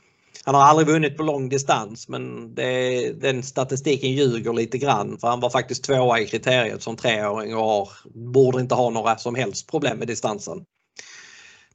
[0.44, 5.28] Han har aldrig vunnit på lång distans men det, den statistiken ljuger lite grann för
[5.28, 9.36] han var faktiskt tvåa i kriteriet som treåring och har, borde inte ha några som
[9.36, 10.66] helst problem med distansen.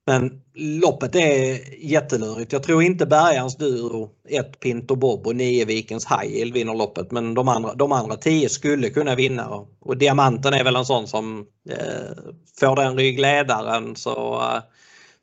[0.07, 2.53] Men loppet är jättelurigt.
[2.53, 7.35] Jag tror inte Bergans duo, ett Pinto Bob och nio Vikens Hajil vinner loppet men
[7.35, 9.67] de andra, de andra tio skulle kunna vinna.
[9.81, 12.17] Och Diamanten är väl en sån som eh,
[12.61, 14.63] får den ryggledaren så, eh,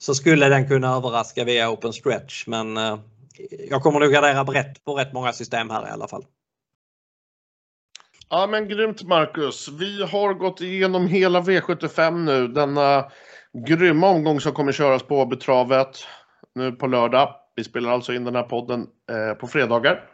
[0.02, 3.00] så skulle den kunna överraska via open stretch men eh,
[3.70, 6.26] jag kommer nog gardera brett på rätt många system här i alla fall.
[8.30, 9.68] Ja men grymt Marcus.
[9.68, 12.48] Vi har gått igenom hela V75 nu.
[12.48, 13.12] Denna
[13.68, 16.08] grymma omgång som kommer köras på betravet
[16.56, 17.36] nu på lördag.
[17.56, 20.10] Vi spelar alltså in den här podden eh, på fredagar.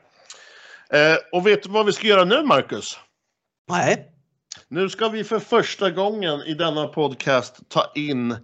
[0.89, 2.99] Eh, och vet du vad vi ska göra nu Marcus?
[3.69, 4.11] Nej.
[4.67, 8.35] Nu ska vi för första gången i denna podcast ta in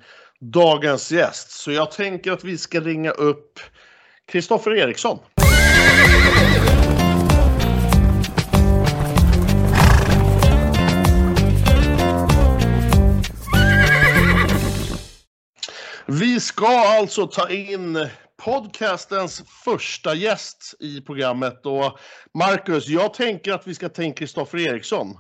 [0.52, 1.52] dagens gäst.
[1.52, 3.60] Så jag tänker att vi ska ringa upp
[4.28, 5.20] Kristoffer Eriksson.
[16.06, 18.08] Vi ska alltså ta in
[18.44, 21.66] podcastens första gäst i programmet.
[21.66, 22.00] Och
[22.34, 25.20] Marcus, jag tänker att vi ska ta in Kristoffer Eriksson.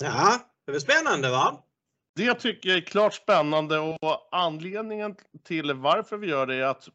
[0.00, 1.64] Ja, det blir spännande va?
[2.18, 6.88] Det tycker jag är klart spännande och anledningen till varför vi gör det är att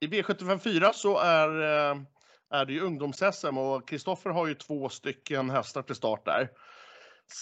[0.00, 1.96] i V754 så är, eh,
[2.50, 6.50] är det ju ungdoms-SM och Kristoffer har ju två stycken hästar till start där.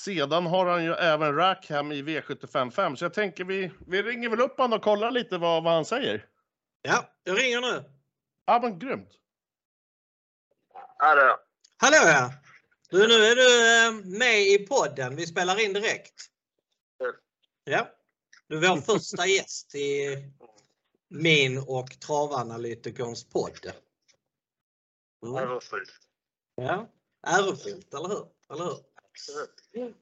[0.04, 4.40] Sedan har han ju även Rackham i V755 så jag tänker vi, vi ringer väl
[4.40, 6.26] upp honom och kollar lite vad, vad han säger.
[6.82, 7.84] Ja, jag ringer nu.
[8.46, 9.10] Ja men grymt.
[10.98, 11.36] Hallå.
[11.76, 12.32] Hallå ja.
[12.90, 15.16] Du, nu är du eh, med i podden.
[15.16, 16.30] Vi spelar in direkt.
[17.64, 17.90] Ja.
[18.48, 20.16] Du är vår första gäst i
[21.08, 23.72] min och travanalytikerns podd.
[25.26, 25.36] Mm.
[25.36, 26.00] Ärofyllt.
[26.54, 26.88] Ja,
[27.26, 28.26] ärofyllt, eller hur?
[28.52, 29.94] Eller hur?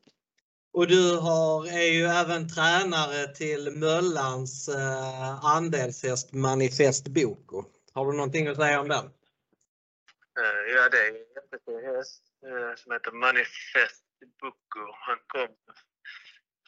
[0.73, 7.65] Och du har, är ju även tränare till Möllans eh, andelshäst Manifest Boko.
[7.93, 9.05] Har du någonting att säga om den?
[9.05, 14.05] Uh, ja, det är en jättefin häst uh, som heter Manifest
[14.41, 14.93] Boko.
[14.93, 15.49] Han kom,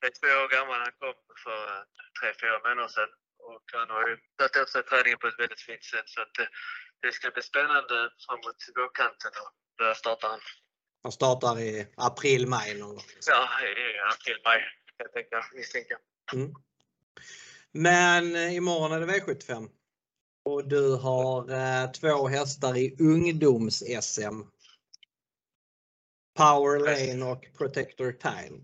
[0.07, 1.83] är två år gammal, han kom för uh,
[2.19, 3.13] tre, fyra månader sedan.
[3.51, 6.09] Och han har ju tagit åt sig träningen på ett väldigt fint sätt.
[6.15, 6.49] Så att det,
[7.03, 9.33] det ska bli spännande framåt vårkanten.
[9.79, 10.41] Då startar han.
[11.03, 13.05] Han startar i april, maj någon gång?
[13.27, 14.61] Ja, i april, maj
[14.97, 15.99] kan jag tänka, misstänka.
[16.33, 16.55] Mm.
[17.73, 19.71] Men eh, imorgon är det V75.
[20.45, 24.47] Och du har eh, två hästar i ungdoms-SM.
[26.37, 28.61] Power Lane och Protector Time.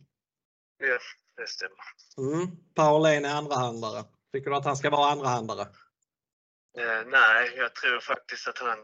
[0.79, 0.99] Ja,
[1.37, 1.85] det stämmer.
[2.19, 3.03] Mm.
[3.03, 4.05] Lane är andrahandlare.
[4.33, 5.63] Tycker du att han ska vara andrahandare?
[6.79, 8.79] Eh, nej, jag tror faktiskt att han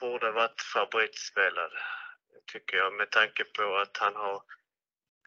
[0.00, 1.72] borde varit favoritspelad.
[2.52, 4.36] Tycker jag med tanke på att han har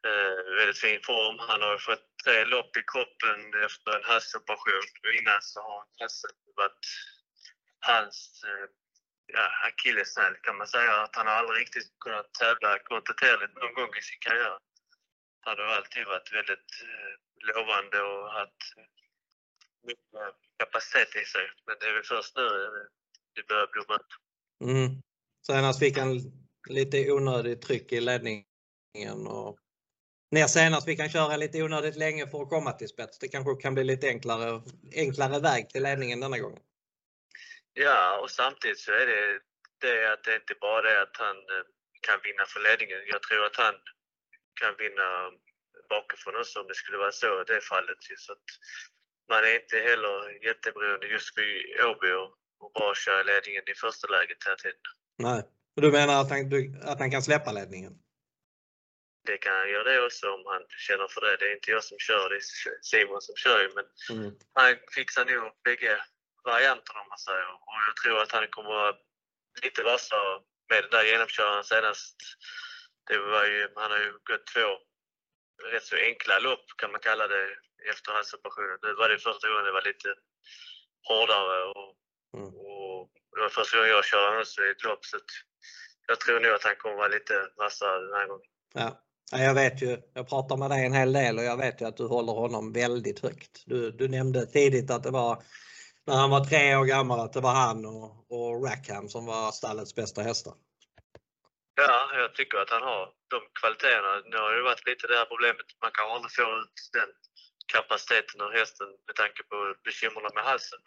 [0.07, 1.37] eh, väldigt fin form.
[1.39, 4.87] Han har fått tre lopp i kroppen efter en halsoperation.
[5.19, 6.85] Innan så har halsen varit
[7.79, 8.67] hans eh,
[9.35, 10.93] ja, akilleshäl kan man säga.
[11.03, 14.57] Att han har aldrig riktigt kunnat tävla kontinuerligt någon gång i sin karriär.
[15.47, 17.13] Har alltid varit väldigt eh,
[17.47, 18.61] lovande och haft
[19.83, 21.45] mycket kapacitet i sig.
[21.65, 22.47] Men det är väl först nu
[23.35, 24.11] det börjar blomma ut.
[24.69, 25.01] Mm.
[25.47, 26.21] Senast fick han
[26.69, 29.57] lite onödigt tryck i ledningen och
[30.31, 33.19] ner senast fick han köra lite onödigt länge för att komma till spets.
[33.19, 34.61] Det kanske kan bli lite enklare,
[34.95, 36.61] enklare väg till ledningen denna gången.
[37.73, 39.39] Ja, och samtidigt så är det
[39.81, 41.65] det att det inte bara är att han eh,
[42.01, 42.99] kan vinna för ledningen.
[43.07, 43.75] Jag tror att han
[44.61, 45.07] kan vinna
[45.89, 47.97] bakifrån också om det skulle vara så i det fallet.
[48.17, 48.47] Så att
[49.31, 51.55] man är inte heller jätteberoende just vid
[51.89, 52.11] Åby
[52.61, 54.85] och bara köra ledningen i första läget hela tiden.
[55.17, 55.41] Nej,
[55.75, 56.41] du menar att han,
[56.91, 57.93] att han kan släppa ledningen?
[59.25, 61.37] Det kan han göra det också om han känner för det.
[61.39, 62.45] Det är inte jag som kör, det är
[62.81, 63.85] Simon som kör men
[64.17, 64.31] mm.
[64.53, 65.93] han fixar nog bägge
[66.43, 67.49] varianterna om man säger.
[67.67, 68.95] Och jag tror att han kommer vara
[69.63, 72.15] lite vassare med den där genomköraren senast.
[73.07, 74.67] Det var ju, han har ju gått två
[75.73, 77.43] rätt så enkla lopp kan man kalla det
[77.91, 78.77] efter halsoperationen.
[78.85, 80.09] Nu var det första gången det var lite
[81.09, 81.91] hårdare och,
[82.37, 82.51] mm.
[82.69, 82.99] och
[83.33, 85.17] det var första gången jag körde också i ett lopp så
[86.07, 88.49] jag tror nog att han kommer vara lite vassare den här gången.
[88.73, 88.89] Ja.
[89.31, 91.97] Jag vet ju, jag pratar med dig en hel del och jag vet ju att
[91.97, 93.63] du håller honom väldigt högt.
[93.65, 95.43] Du, du nämnde tidigt att det var
[96.05, 99.51] när han var tre år gammal att det var han och, och Rackham som var
[99.51, 100.53] stallets bästa hästar.
[101.79, 104.21] Ja, jag tycker att han har de kvaliteterna.
[104.31, 105.67] Nu har det varit lite det här problemet.
[105.81, 107.09] Man kan aldrig få ut den
[107.73, 110.79] kapaciteten ur hästen med tanke på bekymren med halsen.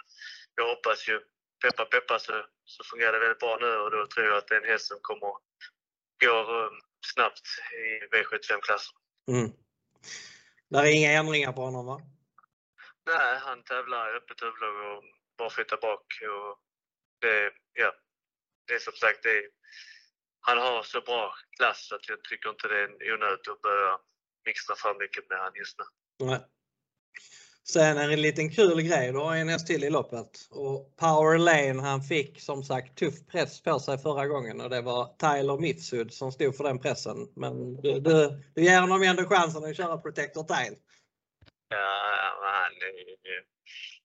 [0.54, 1.16] Jag hoppas ju,
[1.62, 2.32] peppa peppa, så,
[2.64, 4.86] så fungerar det väldigt bra nu och då tror jag att det är en häst
[4.86, 5.32] som kommer
[6.24, 6.80] gå um,
[7.14, 7.46] snabbt
[7.84, 8.96] i V75-klassen.
[9.28, 9.50] Mm.
[10.68, 12.00] Det är inga ändringar på honom va?
[13.06, 15.04] Nej, han tävlar i öppet huvudlag och
[15.38, 16.06] bara flyttar bak.
[16.22, 16.58] Och
[17.20, 17.92] det, ja,
[18.66, 19.50] det är som sagt, det,
[20.40, 23.98] han har så bra klass att jag tycker inte det är onödigt att börja
[24.46, 25.84] mixtra för mycket med han just nu.
[26.26, 26.40] Nej.
[27.72, 30.30] Sen en liten kul grej, du har en häst till i loppet.
[30.50, 34.80] Och Power Lane han fick som sagt tuff press på sig förra gången och det
[34.80, 37.16] var Tyler Mifsud som stod för den pressen.
[37.36, 40.76] Men du, du, du ger honom ändå chansen att köra Protector Tile.
[41.68, 42.72] Ja, han,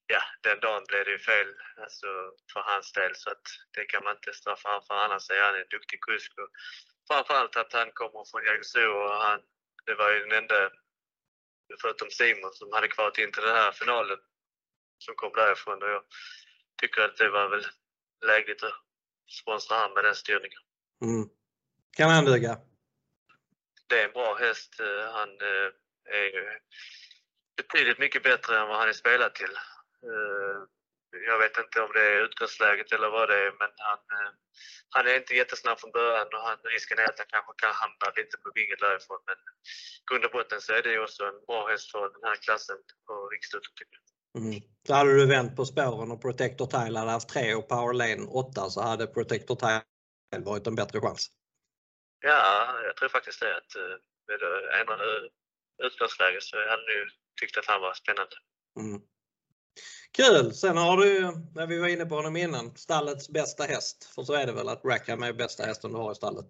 [0.08, 1.48] ja, den dagen blev det ju fel
[1.78, 2.08] alltså,
[2.54, 4.96] för hans del så att det kan man inte straffa honom för.
[4.96, 6.32] Annars är han en duktig kusk.
[6.42, 6.50] Och
[7.08, 9.40] framförallt att han kommer från Jägersro och han,
[9.86, 10.70] det var ju den enda,
[11.82, 14.20] förutom Simon, som hade kvalat in till den här finalen
[14.98, 15.84] som kom därifrån.
[15.84, 16.04] Och jag
[16.82, 17.66] tycker att det var väl
[18.26, 18.74] lägligt att
[19.42, 20.62] sponsra han med den styrningen.
[21.02, 21.30] Mm.
[21.98, 22.58] Kan han duga?
[23.88, 24.76] Det är en bra häst.
[25.14, 25.70] Han eh,
[26.06, 26.60] är
[27.58, 29.58] betydligt mycket bättre än vad han är spelad till.
[30.10, 30.60] Eh,
[31.30, 34.32] jag vet inte om det är utgångsläget eller vad det är, men han, eh,
[34.96, 38.08] han är inte jättesnabb från början och han, risken är att han kanske kan hamna
[38.16, 39.22] lite på vinget därifrån.
[39.30, 39.38] Men
[40.02, 42.78] i grund och botten så är det också en bra häst för den här klassen
[43.08, 44.06] på riksdagen tycker jag.
[44.40, 44.62] Mm.
[44.88, 48.26] Så hade du vänt på spåren och Protector Tile hade haft 3 och Power Lane
[48.28, 51.32] 8 så hade Protector Tile varit en bättre chans.
[52.20, 53.58] Ja, jag tror faktiskt det.
[53.58, 53.96] Att eh,
[54.28, 55.30] med det ändrade
[55.84, 57.08] utgångsläget så hade nu
[57.42, 58.36] tyckt att han var spännande.
[58.80, 59.02] Mm.
[60.12, 60.54] Kul!
[60.54, 64.10] Sen har du, när vi var inne på honom innan, stallets bästa häst.
[64.16, 66.48] För så är det väl att Rackham är bästa hästen du har i stallet?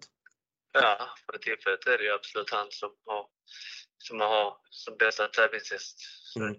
[0.72, 3.26] Ja, för tillfället är det ju absolut han som har
[3.98, 6.00] som, har, som bästa tävlingshäst.
[6.36, 6.56] Mm.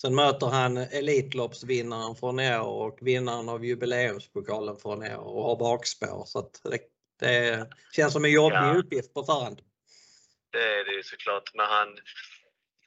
[0.00, 5.44] Sen möter han Elitloppsvinnaren från i år och vinnaren av jubileumspokalen från i år och
[5.44, 6.24] har bakspår.
[6.26, 6.78] Så det,
[7.20, 8.74] det, känns som en jobbig ja.
[8.74, 9.60] uppgift på förhand.
[10.50, 11.88] Det är det ju såklart, men han,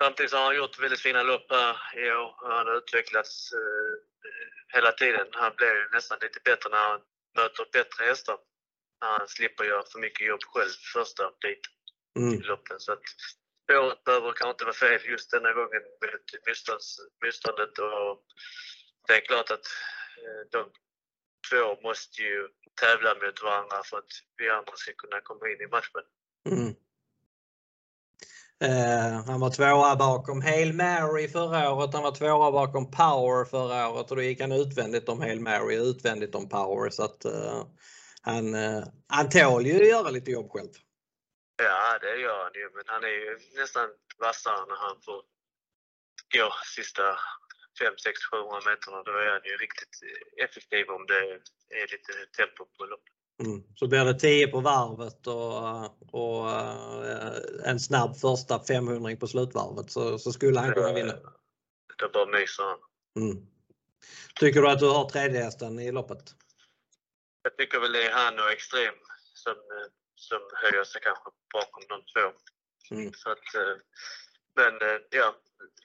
[0.04, 2.36] Samtidigt har han gjort väldigt fina lopp här i år.
[2.38, 3.93] Han har utvecklats eh,
[4.76, 5.28] hela tiden.
[5.32, 7.02] Han blir nästan lite bättre när han
[7.38, 8.38] möter bättre hästar.
[9.02, 11.74] När han slipper göra för mycket jobb själv första biten
[12.20, 12.34] mm.
[12.34, 12.80] i loppen.
[12.80, 13.04] Så att
[13.64, 16.20] spåret behöver kanske inte vara fel just denna gången med
[17.24, 17.80] motståndet.
[17.80, 18.24] Och
[19.08, 19.68] det är klart att
[20.24, 20.72] eh, de
[21.50, 22.48] två måste ju
[22.82, 26.06] tävla mot varandra för att vi andra ska kunna komma in i matchen.
[26.50, 26.76] Mm.
[28.62, 33.89] Eh, han var tvåa bakom Hail Mary förra året, han var tvåa bakom Power förra
[33.89, 37.26] året och då gick han utvändigt om Hail Mary och utvändigt om Power så att
[37.26, 37.64] uh,
[38.22, 40.74] han, uh, han tål ju att göra lite jobb själv.
[41.58, 43.89] Ja det gör han ju men han är ju nästan
[44.20, 45.22] vassare när han får
[46.36, 47.03] gå sista
[47.80, 49.03] 5, 6, 700 meterna.
[49.03, 49.95] Då är han ju riktigt
[50.45, 51.22] effektiv om det
[51.82, 53.16] är lite tempo på loppet.
[53.43, 53.63] Mm.
[53.75, 55.85] Så blir det 10 på varvet och,
[56.21, 61.13] och uh, en snabb första 500 på slutvarvet så, så skulle han kunna vinna.
[61.97, 62.79] Det bara myser han.
[63.23, 63.47] Mm.
[64.39, 66.35] Tycker du att du har tredje hästen i loppet?
[67.43, 68.93] Jag tycker väl det är han och Extrem
[69.33, 69.55] som,
[70.15, 72.27] som höjer sig kanske bakom de två.
[72.95, 73.13] Mm.
[73.13, 73.75] Så att, eh,
[74.55, 75.35] men eh, ja,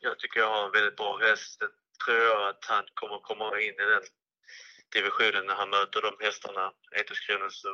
[0.01, 1.59] jag tycker jag har en väldigt bra häst.
[2.05, 4.03] Tror jag att han kommer komma in i den
[4.93, 7.65] divisionen när han möter de hästarna, Etos Kronos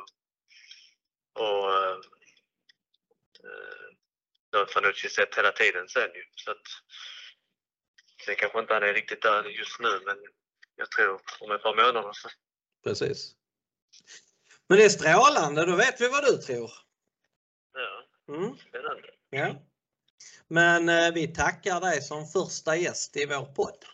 [1.33, 1.97] och, eh,
[4.55, 6.23] eh, Fanucci sett hela tiden sen ju.
[6.35, 6.67] Så att,
[8.25, 10.17] sen kanske inte han är riktigt där just nu men
[10.75, 12.29] jag tror om ett par månader så.
[12.83, 13.35] Precis.
[14.67, 16.71] Men det är strålande, då vet vi vad du tror.
[17.73, 18.05] Ja,
[18.35, 18.57] Mm.
[18.57, 19.09] spännande.
[19.29, 19.55] Ja.
[20.47, 23.85] Men eh, vi tackar dig som första gäst i vår podd.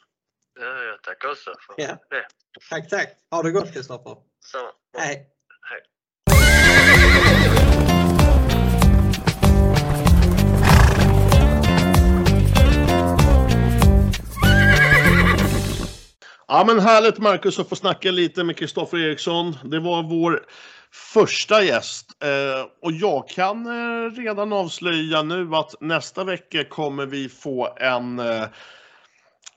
[0.60, 1.98] Ja, jag tackar också för Ja.
[2.10, 2.26] det.
[2.70, 3.10] Tack, tack.
[3.32, 4.18] Ha det gott Kristoffer.
[4.52, 4.72] Samma.
[4.98, 5.28] Hej.
[5.62, 5.82] Hej.
[16.48, 19.58] Ja men härligt Marcus att få snacka lite med Kristoffer Eriksson.
[19.64, 20.46] Det var vår
[21.14, 27.30] första gäst eh, och jag kan eh, redan avslöja nu att nästa vecka kommer vi
[27.30, 28.44] få en, eh,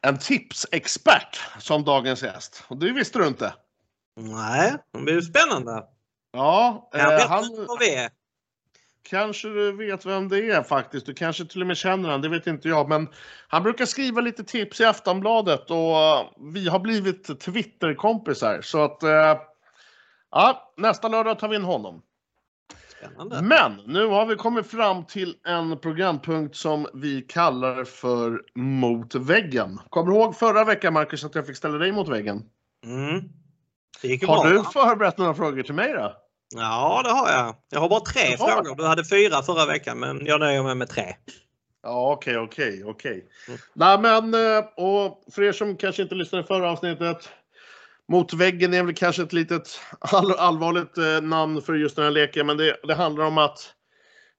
[0.02, 2.64] en tipsexpert som dagens gäst.
[2.68, 3.54] Och det visste du inte?
[4.16, 5.84] Nej, det blir spännande.
[6.32, 8.10] Ja, Jag eh, vet han, vad vi är.
[9.02, 11.06] kanske du vet vem det är faktiskt.
[11.06, 12.88] Du kanske till och med känner honom, det vet inte jag.
[12.88, 13.08] Men
[13.48, 18.60] han brukar skriva lite tips i Aftonbladet och eh, vi har blivit Twitterkompisar.
[18.62, 19.36] Så att, eh,
[20.30, 22.02] ja, nästa lördag tar vi in honom.
[22.98, 23.42] Spännande.
[23.42, 29.80] Men nu har vi kommit fram till en programpunkt som vi kallar för Mot väggen.
[29.90, 32.42] Kommer du ihåg förra veckan Marcus att jag fick ställa dig mot väggen?
[32.84, 33.22] Mm.
[34.02, 34.52] Det gick Har bra.
[34.52, 36.12] du förberett några frågor till mig då?
[36.56, 37.54] Ja, det har jag.
[37.70, 38.48] Jag har bara tre Jaha.
[38.62, 38.76] frågor.
[38.76, 41.14] Du hade fyra förra veckan, men jag nöjer mig med tre.
[41.82, 43.24] Ja, okej, okej, okej.
[43.48, 43.60] Mm.
[43.74, 47.28] Nej, men eh, och för er som kanske inte lyssnade förra avsnittet.
[48.08, 52.12] Mot väggen är väl kanske ett litet all, allvarligt eh, namn för just den här
[52.12, 53.74] leken, men det, det handlar om att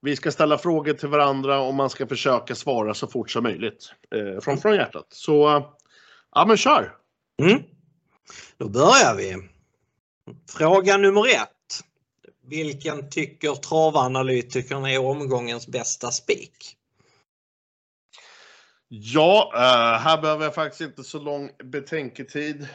[0.02, 3.94] vi ska ställa frågor till varandra och man ska försöka svara så fort som möjligt
[4.16, 5.08] eh, från, från hjärtat.
[5.10, 5.66] Så eh,
[6.36, 6.96] ja, men kör!
[7.42, 7.64] Mm.
[8.58, 9.36] Då börjar vi.
[10.58, 11.84] Fråga nummer ett.
[12.48, 16.76] Vilken tycker travanalytikern är omgångens bästa spik?
[18.88, 22.68] Ja, eh, här behöver jag faktiskt inte så lång betänketid.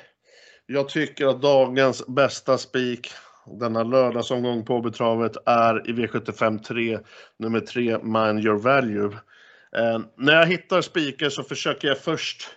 [0.67, 3.11] Jag tycker att dagens bästa spik
[3.47, 6.99] denna lördagsomgång på betravet är i V75 3,
[7.39, 9.19] nummer 3, Mind Your Value.
[9.77, 12.51] Eh, när jag hittar spiken så försöker jag först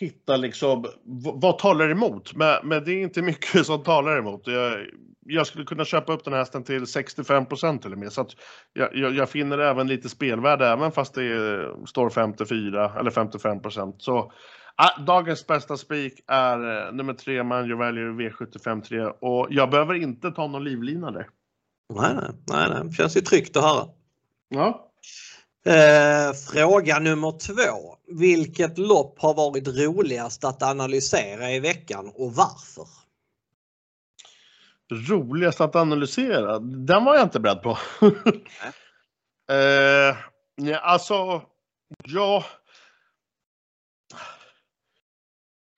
[0.00, 0.86] hitta liksom,
[1.34, 2.34] vad talar emot?
[2.34, 4.46] Men, men det är inte mycket som talar emot.
[4.46, 4.86] Jag,
[5.26, 7.46] jag skulle kunna köpa upp den här hästen till 65
[7.82, 8.12] till och med.
[8.12, 8.30] Så att
[8.72, 13.60] jag, jag, jag finner även lite spelvärde även fast det är, står 54 eller 55
[13.98, 14.32] Så
[15.06, 19.94] dagens bästa spik är eh, nummer 3, Man Your Value V75 3 och jag behöver
[19.94, 21.28] inte ta någon livlina där.
[21.94, 22.92] Nej, nej, nej, nej.
[22.92, 23.88] Känns ju tryggt att höra.
[24.48, 24.90] Ja.
[25.66, 27.96] Eh, fråga nummer två.
[28.06, 32.86] Vilket lopp har varit roligast att analysera i veckan och varför?
[35.10, 36.58] Roligast att analysera?
[36.58, 37.78] Den var jag inte beredd på.
[39.52, 40.16] eh,
[40.82, 41.42] alltså,
[42.04, 42.44] ja.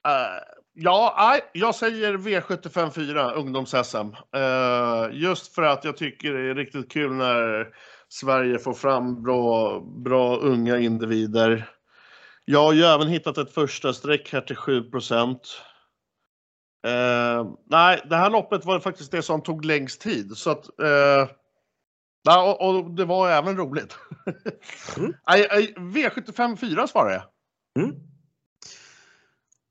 [0.09, 0.42] Eh,
[0.74, 4.14] ja, jag säger V75 4, ungdoms-SM.
[4.36, 7.68] Eh, just för att jag tycker det är riktigt kul när
[8.09, 11.70] Sverige får fram bra, bra unga individer.
[12.44, 14.90] Jag har ju även hittat ett första streck här till 7
[16.86, 20.32] Eh, nej, det här loppet var faktiskt det som tog längst tid.
[20.36, 20.64] Så att,
[22.22, 23.98] ja, och, och det var även roligt.
[24.96, 25.14] Mm.
[25.26, 27.22] Nej, nej, V75 4 svarar jag.
[27.84, 27.96] Mm.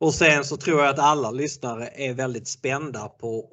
[0.02, 3.50] Och sen så tror jag att alla lyssnare är väldigt spända på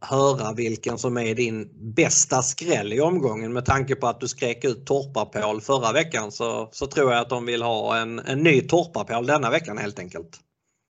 [0.00, 4.28] att höra vilken som är din bästa skräll i omgången med tanke på att du
[4.28, 8.38] skrek ut Torpapål förra veckan så, så tror jag att de vill ha en, en
[8.38, 10.40] ny Torpapål denna veckan helt enkelt.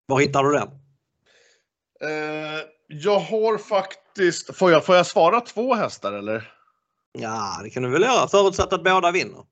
[0.06, 0.68] Var hittar du den?
[2.00, 6.52] Eh, jag har faktiskt, får jag, får jag svara två hästar eller?
[7.12, 9.42] Ja, det kan du väl göra förutsatt att båda vinner.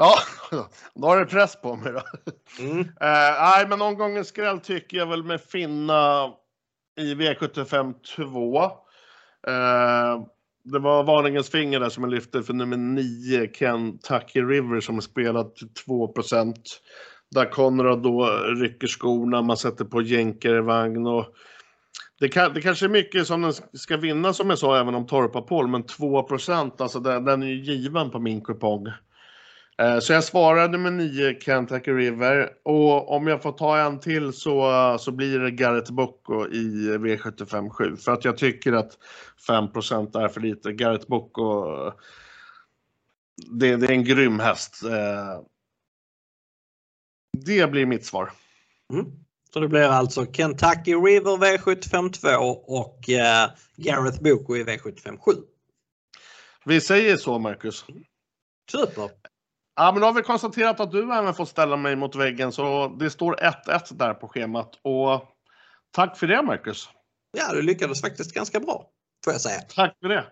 [0.00, 0.18] Ja,
[0.94, 2.02] då har det press på mig då.
[2.64, 2.80] Mm.
[3.00, 6.30] Eh, nej, men omgångens skräll tycker jag väl med Finna
[7.00, 8.62] i V75 2.
[9.46, 10.22] Eh,
[10.64, 15.00] det var varningens finger där som jag lyfte för nummer 9, Kentucky River som är
[15.00, 16.14] spelat till 2
[17.30, 18.26] Där Konrad då
[18.60, 21.34] rycker skorna, man sätter på jänkarvagn och
[22.20, 25.06] det, kan, det kanske är mycket som den ska vinna som jag sa även om
[25.06, 26.28] Torpa-Paul, men 2
[26.78, 28.86] alltså den, den är ju given på min kupong.
[29.80, 32.52] Eh, Så jag svarar nummer 9, Kentucky River.
[32.62, 37.70] Och om jag får ta en till så, så blir det Garrett Bocco i V75
[37.70, 37.96] 7.
[37.96, 38.98] För att jag tycker att
[39.48, 40.72] 5% är för lite.
[40.72, 41.64] Garrett Bocco,
[43.50, 44.82] det, det är en grym häst.
[44.84, 45.40] Eh,
[47.32, 48.32] Det blir mitt svar.
[48.92, 49.06] Mm.
[49.52, 55.18] Så det blir alltså Kentucky River V752 och eh, Gareth Boko i V757.
[56.64, 57.84] Vi säger så Marcus.
[58.70, 59.10] Super!
[59.82, 62.88] Ja, men då har vi konstaterat att du även får ställa mig mot väggen så
[62.88, 63.34] det står
[63.66, 64.70] 1-1 där på schemat.
[64.82, 65.22] Och
[65.90, 66.88] tack för det Marcus.
[67.36, 68.86] Ja, du lyckades faktiskt ganska bra
[69.24, 69.60] får jag säga.
[69.60, 70.24] Tack för det.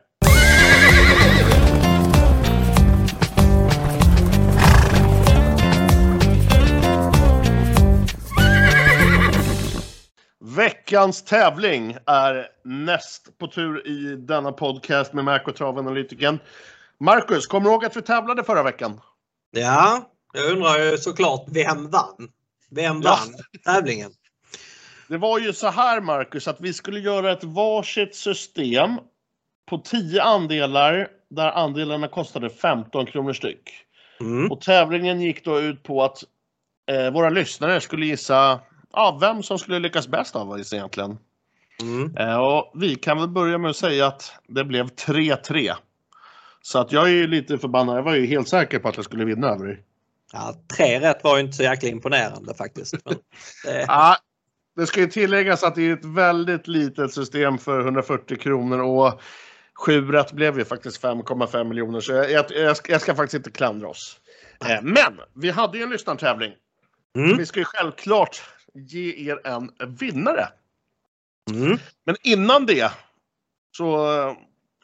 [10.56, 16.38] Veckans tävling är näst på tur i denna podcast med Marco Travanalytiken.
[17.00, 19.00] Marcus, kommer du ihåg att vi tävlade förra veckan?
[19.50, 22.28] Ja, jag undrar ju såklart vem vann?
[22.70, 23.72] Vem vann ja.
[23.72, 24.10] tävlingen?
[25.08, 28.90] Det var ju så här Marcus att vi skulle göra ett varsitt system
[29.70, 33.70] på 10 andelar där andelarna kostade 15 kronor styck.
[34.20, 34.52] Mm.
[34.52, 36.24] Och tävlingen gick då ut på att
[36.90, 38.60] eh, våra lyssnare skulle gissa
[38.92, 41.18] ja, vem som skulle lyckas bäst av oss egentligen.
[41.82, 42.16] Mm.
[42.16, 45.74] Eh, och vi kan väl börja med att säga att det blev 3-3.
[46.62, 47.96] Så att jag är ju lite förbannad.
[47.96, 49.82] Jag var ju helt säker på att jag skulle vinna över dig.
[50.32, 52.94] Ja, tre rätt var ju inte så jäkla imponerande faktiskt.
[53.64, 53.84] det...
[53.88, 54.16] ja,
[54.76, 59.20] det ska ju tilläggas att det är ett väldigt litet system för 140 kronor och
[59.74, 63.34] sju rätt blev ju faktiskt 5,5 miljoner så jag, jag, jag, ska, jag, ska, faktiskt
[63.34, 64.20] inte klandra oss.
[64.68, 66.52] Eh, men vi hade ju en lyssnartävling.
[67.16, 67.36] Mm.
[67.36, 68.42] Vi ska ju självklart
[68.74, 70.48] ge er en vinnare.
[71.50, 71.78] Mm.
[72.04, 72.92] Men innan det
[73.76, 74.06] så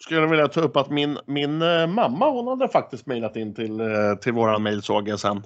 [0.01, 3.81] skulle vilja ta upp att min, min eh, mamma hon hade faktiskt mejlat in till,
[3.81, 5.43] eh, till våran mejl såg jag sen.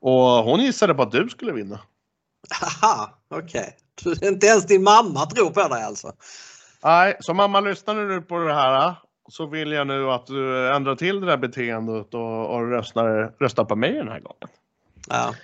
[0.00, 1.80] Och hon gissade på att du skulle vinna.
[2.50, 3.76] Haha, okej.
[4.02, 4.28] Okay.
[4.32, 6.12] Inte ens din mamma tror på dig alltså?
[6.84, 8.94] Nej, så mamma lyssnar nu på det här
[9.28, 13.64] så vill jag nu att du ändrar till det där beteendet och, och röstar, röstar
[13.64, 14.48] på mig den här gången.
[15.08, 15.34] Ja.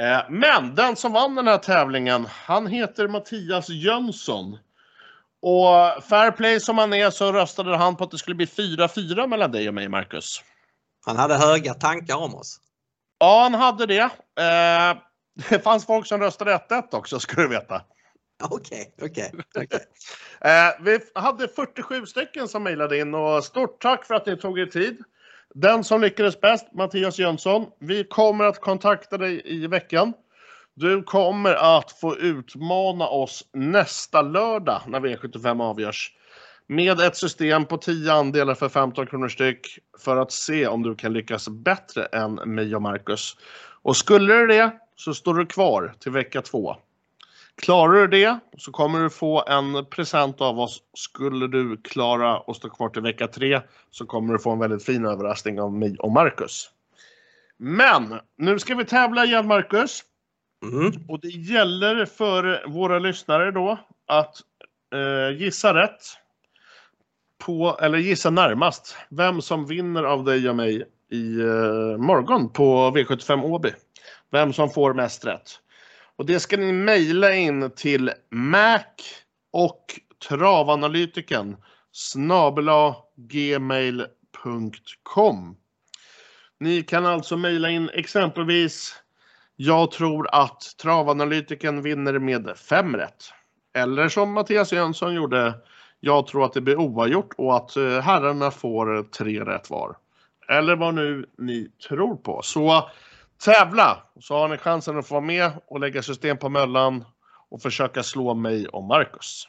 [0.00, 4.58] Eh, men den som vann den här tävlingen, han heter Mattias Jönsson.
[5.42, 9.26] Och fair play som han är så röstade han på att det skulle bli 4-4
[9.26, 10.42] mellan dig och mig, Marcus.
[11.06, 12.60] Han hade höga tankar om oss.
[13.18, 14.10] Ja, han hade det.
[14.40, 14.98] Eh,
[15.48, 17.82] det fanns folk som röstade 1-1 också, ska du veta.
[18.42, 19.32] Okej, okej.
[19.54, 19.80] Okay,
[20.80, 24.66] Vi hade 47 stycken som mejlade in och stort tack för att ni tog er
[24.66, 25.02] tid.
[25.54, 27.66] Den som lyckades bäst, Mattias Jönsson.
[27.80, 30.12] Vi kommer att kontakta dig i veckan.
[30.74, 36.12] Du kommer att få utmana oss nästa lördag när V75 avgörs.
[36.66, 40.94] Med ett system på 10 andelar för 15 kronor styck för att se om du
[40.94, 43.36] kan lyckas bättre än mig och Marcus.
[43.82, 46.76] Och skulle du det så står du kvar till vecka två.
[47.56, 50.82] Klarar du det så kommer du få en present av oss.
[50.94, 53.60] Skulle du klara att stå kvar till vecka tre
[53.90, 56.70] så kommer du få en väldigt fin överraskning av mig och Marcus.
[57.56, 60.02] Men nu ska vi tävla igen Marcus.
[60.62, 60.92] Mm.
[61.08, 64.36] Och det gäller för våra lyssnare då att
[64.94, 66.00] eh, gissa rätt.
[67.38, 72.90] På, eller gissa närmast vem som vinner av dig och mig i eh, morgon på
[72.90, 73.72] V75 Åby.
[74.30, 75.50] Vem som får mest rätt.
[76.16, 78.84] Och det ska ni mejla in till Mac
[79.52, 81.56] och travanalytiken
[81.92, 83.96] snabela gmail.com.
[86.60, 89.02] Ni kan alltså mejla in exempelvis
[89.56, 93.24] jag tror att travanalytiken vinner med fem rätt.
[93.74, 95.54] Eller som Mattias Jönsson gjorde
[96.00, 99.96] Jag tror att det blir oavgjort och att eh, herrarna får tre rätt var.
[100.48, 102.40] Eller vad nu ni tror på.
[102.42, 102.88] Så
[103.44, 104.02] tävla!
[104.20, 107.04] Så har ni chansen att få vara med och lägga system på möllan
[107.50, 109.48] och försöka slå mig och Marcus.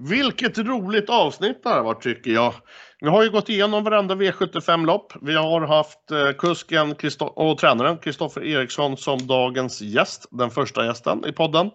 [0.00, 2.54] Vilket roligt avsnitt det här var tycker jag.
[3.00, 5.12] Vi har ju gått igenom varenda V75-lopp.
[5.22, 11.24] Vi har haft eh, kusken och tränaren Kristoffer Eriksson som dagens gäst, den första gästen
[11.26, 11.70] i podden.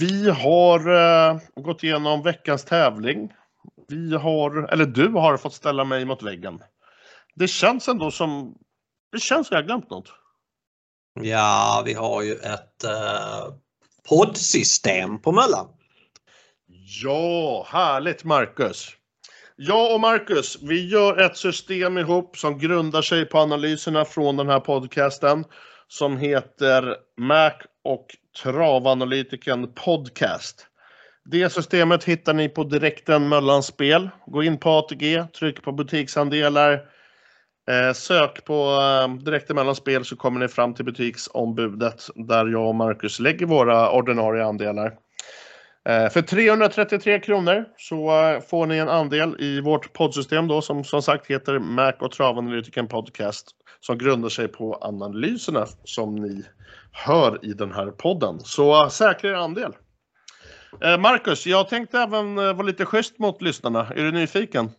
[0.00, 3.32] Vi har uh, gått igenom veckans tävling.
[3.88, 6.60] Vi har, eller du har fått ställa mig mot väggen.
[7.34, 8.54] Det känns ändå som,
[9.12, 10.08] det känns som jag glömt något.
[11.20, 13.54] Ja, vi har ju ett uh,
[14.08, 15.77] poddsystem på Möllan.
[16.90, 18.90] Ja, härligt Marcus.
[19.56, 24.48] Jag och Marcus, vi gör ett system ihop som grundar sig på analyserna från den
[24.48, 25.44] här podcasten
[25.88, 27.52] som heter Mac
[27.84, 28.06] och
[28.42, 30.66] Travanalytiken Podcast.
[31.24, 34.10] Det systemet hittar ni på direkten Möllanspel.
[34.26, 36.72] Gå in på ATG, tryck på butiksandelar,
[37.70, 42.74] eh, sök på eh, direkten Möllanspel så kommer ni fram till butiksombudet där jag och
[42.74, 45.07] Marcus lägger våra ordinarie andelar.
[45.88, 50.84] Eh, för 333 kronor så eh, får ni en andel i vårt poddsystem då som
[50.84, 53.46] som sagt heter Mac och Travanalytiken Podcast
[53.80, 56.44] som grundar sig på analyserna som ni
[56.92, 58.40] hör i den här podden.
[58.40, 59.72] Så uh, säkra er andel.
[60.84, 63.86] Eh, Marcus, jag tänkte även vara lite schysst mot lyssnarna.
[63.96, 64.70] Är du nyfiken?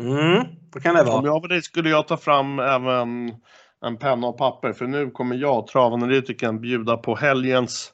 [0.00, 1.16] Mm, vad kan det vara?
[1.16, 3.34] Om jag var dig skulle jag ta fram även
[3.84, 7.92] en penna och papper för nu kommer jag, Travanalytiken, bjuda på helgens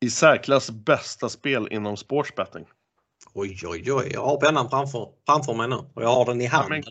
[0.00, 2.64] i särklass bästa spel inom sportsbetting.
[3.34, 4.10] Oj, oj, oj.
[4.12, 6.82] Jag har pennan framför, framför mig nu och jag har den i handen.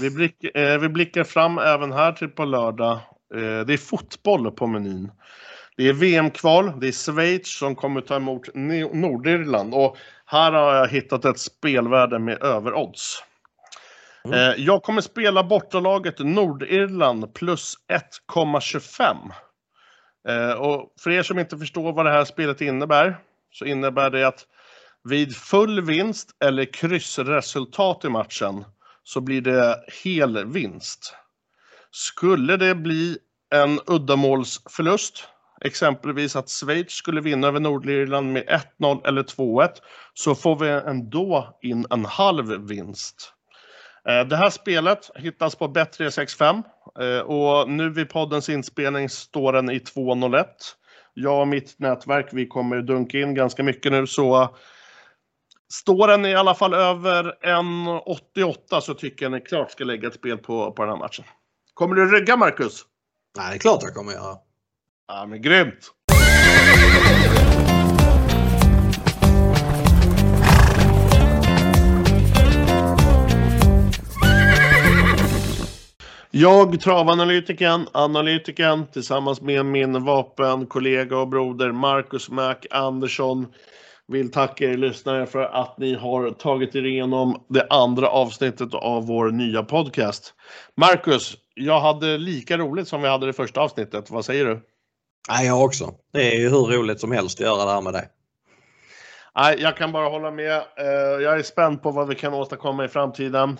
[0.00, 2.92] Vi, blick, eh, vi blickar fram även här till på lördag.
[3.34, 5.12] Eh, det är fotboll på menyn.
[5.76, 10.88] Det är VM-kval, det är Schweiz som kommer ta emot Nordirland och här har jag
[10.88, 13.22] hittat ett spelvärde med överodds.
[14.24, 14.38] Mm.
[14.38, 17.74] Eh, jag kommer spela bortalaget Nordirland plus
[18.32, 19.16] 1,25.
[20.28, 23.18] Eh, och för er som inte förstår vad det här spelet innebär
[23.52, 24.46] så innebär det att
[25.04, 28.64] vid full vinst eller kryssresultat i matchen
[29.04, 31.14] så blir det hel vinst.
[31.90, 33.18] Skulle det bli
[33.54, 35.28] en uddamålsförlust,
[35.60, 39.68] exempelvis att Schweiz skulle vinna över Nordirland med 1-0 eller 2-1,
[40.14, 43.32] så får vi ändå in en halv vinst.
[44.08, 46.62] Eh, Det här spelet hittas på Bet365
[47.00, 50.44] eh, och nu vid poddens inspelning står den i 2.01.
[51.14, 54.56] Jag och mitt nätverk, vi kommer dunka in ganska mycket nu så
[55.72, 60.14] Står den i alla fall över 1,88 så tycker jag ni klart ska lägga ett
[60.14, 61.24] spel på, på den här matchen.
[61.74, 62.82] Kommer du rygga Marcus?
[63.36, 64.36] Nej, det är klart jag kommer göra.
[65.08, 65.90] Ja men grymt!
[76.34, 83.46] Jag, travanalytikern, analytikern tillsammans med min vapenkollega och broder Marcus Mac Andersson
[84.08, 89.06] vill tacka er lyssnare för att ni har tagit er igenom det andra avsnittet av
[89.06, 90.34] vår nya podcast.
[90.76, 94.10] Marcus, jag hade lika roligt som vi hade det första avsnittet.
[94.10, 94.60] Vad säger du?
[95.44, 95.94] Jag också.
[96.12, 98.08] Det är ju hur roligt som helst att göra det här med dig.
[99.36, 100.56] Nej, jag kan bara hålla med.
[100.56, 103.58] Eh, Jag är spänd på vad vi kan åstadkomma i framtiden.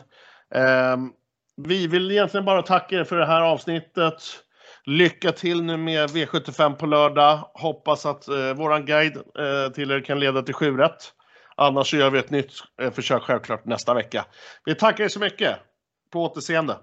[1.56, 4.14] Vi vill egentligen bara tacka er för det här avsnittet.
[4.86, 7.50] Lycka till nu med V75 på lördag.
[7.54, 11.12] Hoppas att eh, våran guide eh, till er kan leda till 7 rätt.
[11.56, 14.24] Annars så gör vi ett nytt eh, försök självklart nästa vecka.
[14.64, 15.56] Vi tackar er så mycket.
[16.12, 16.76] På återseende.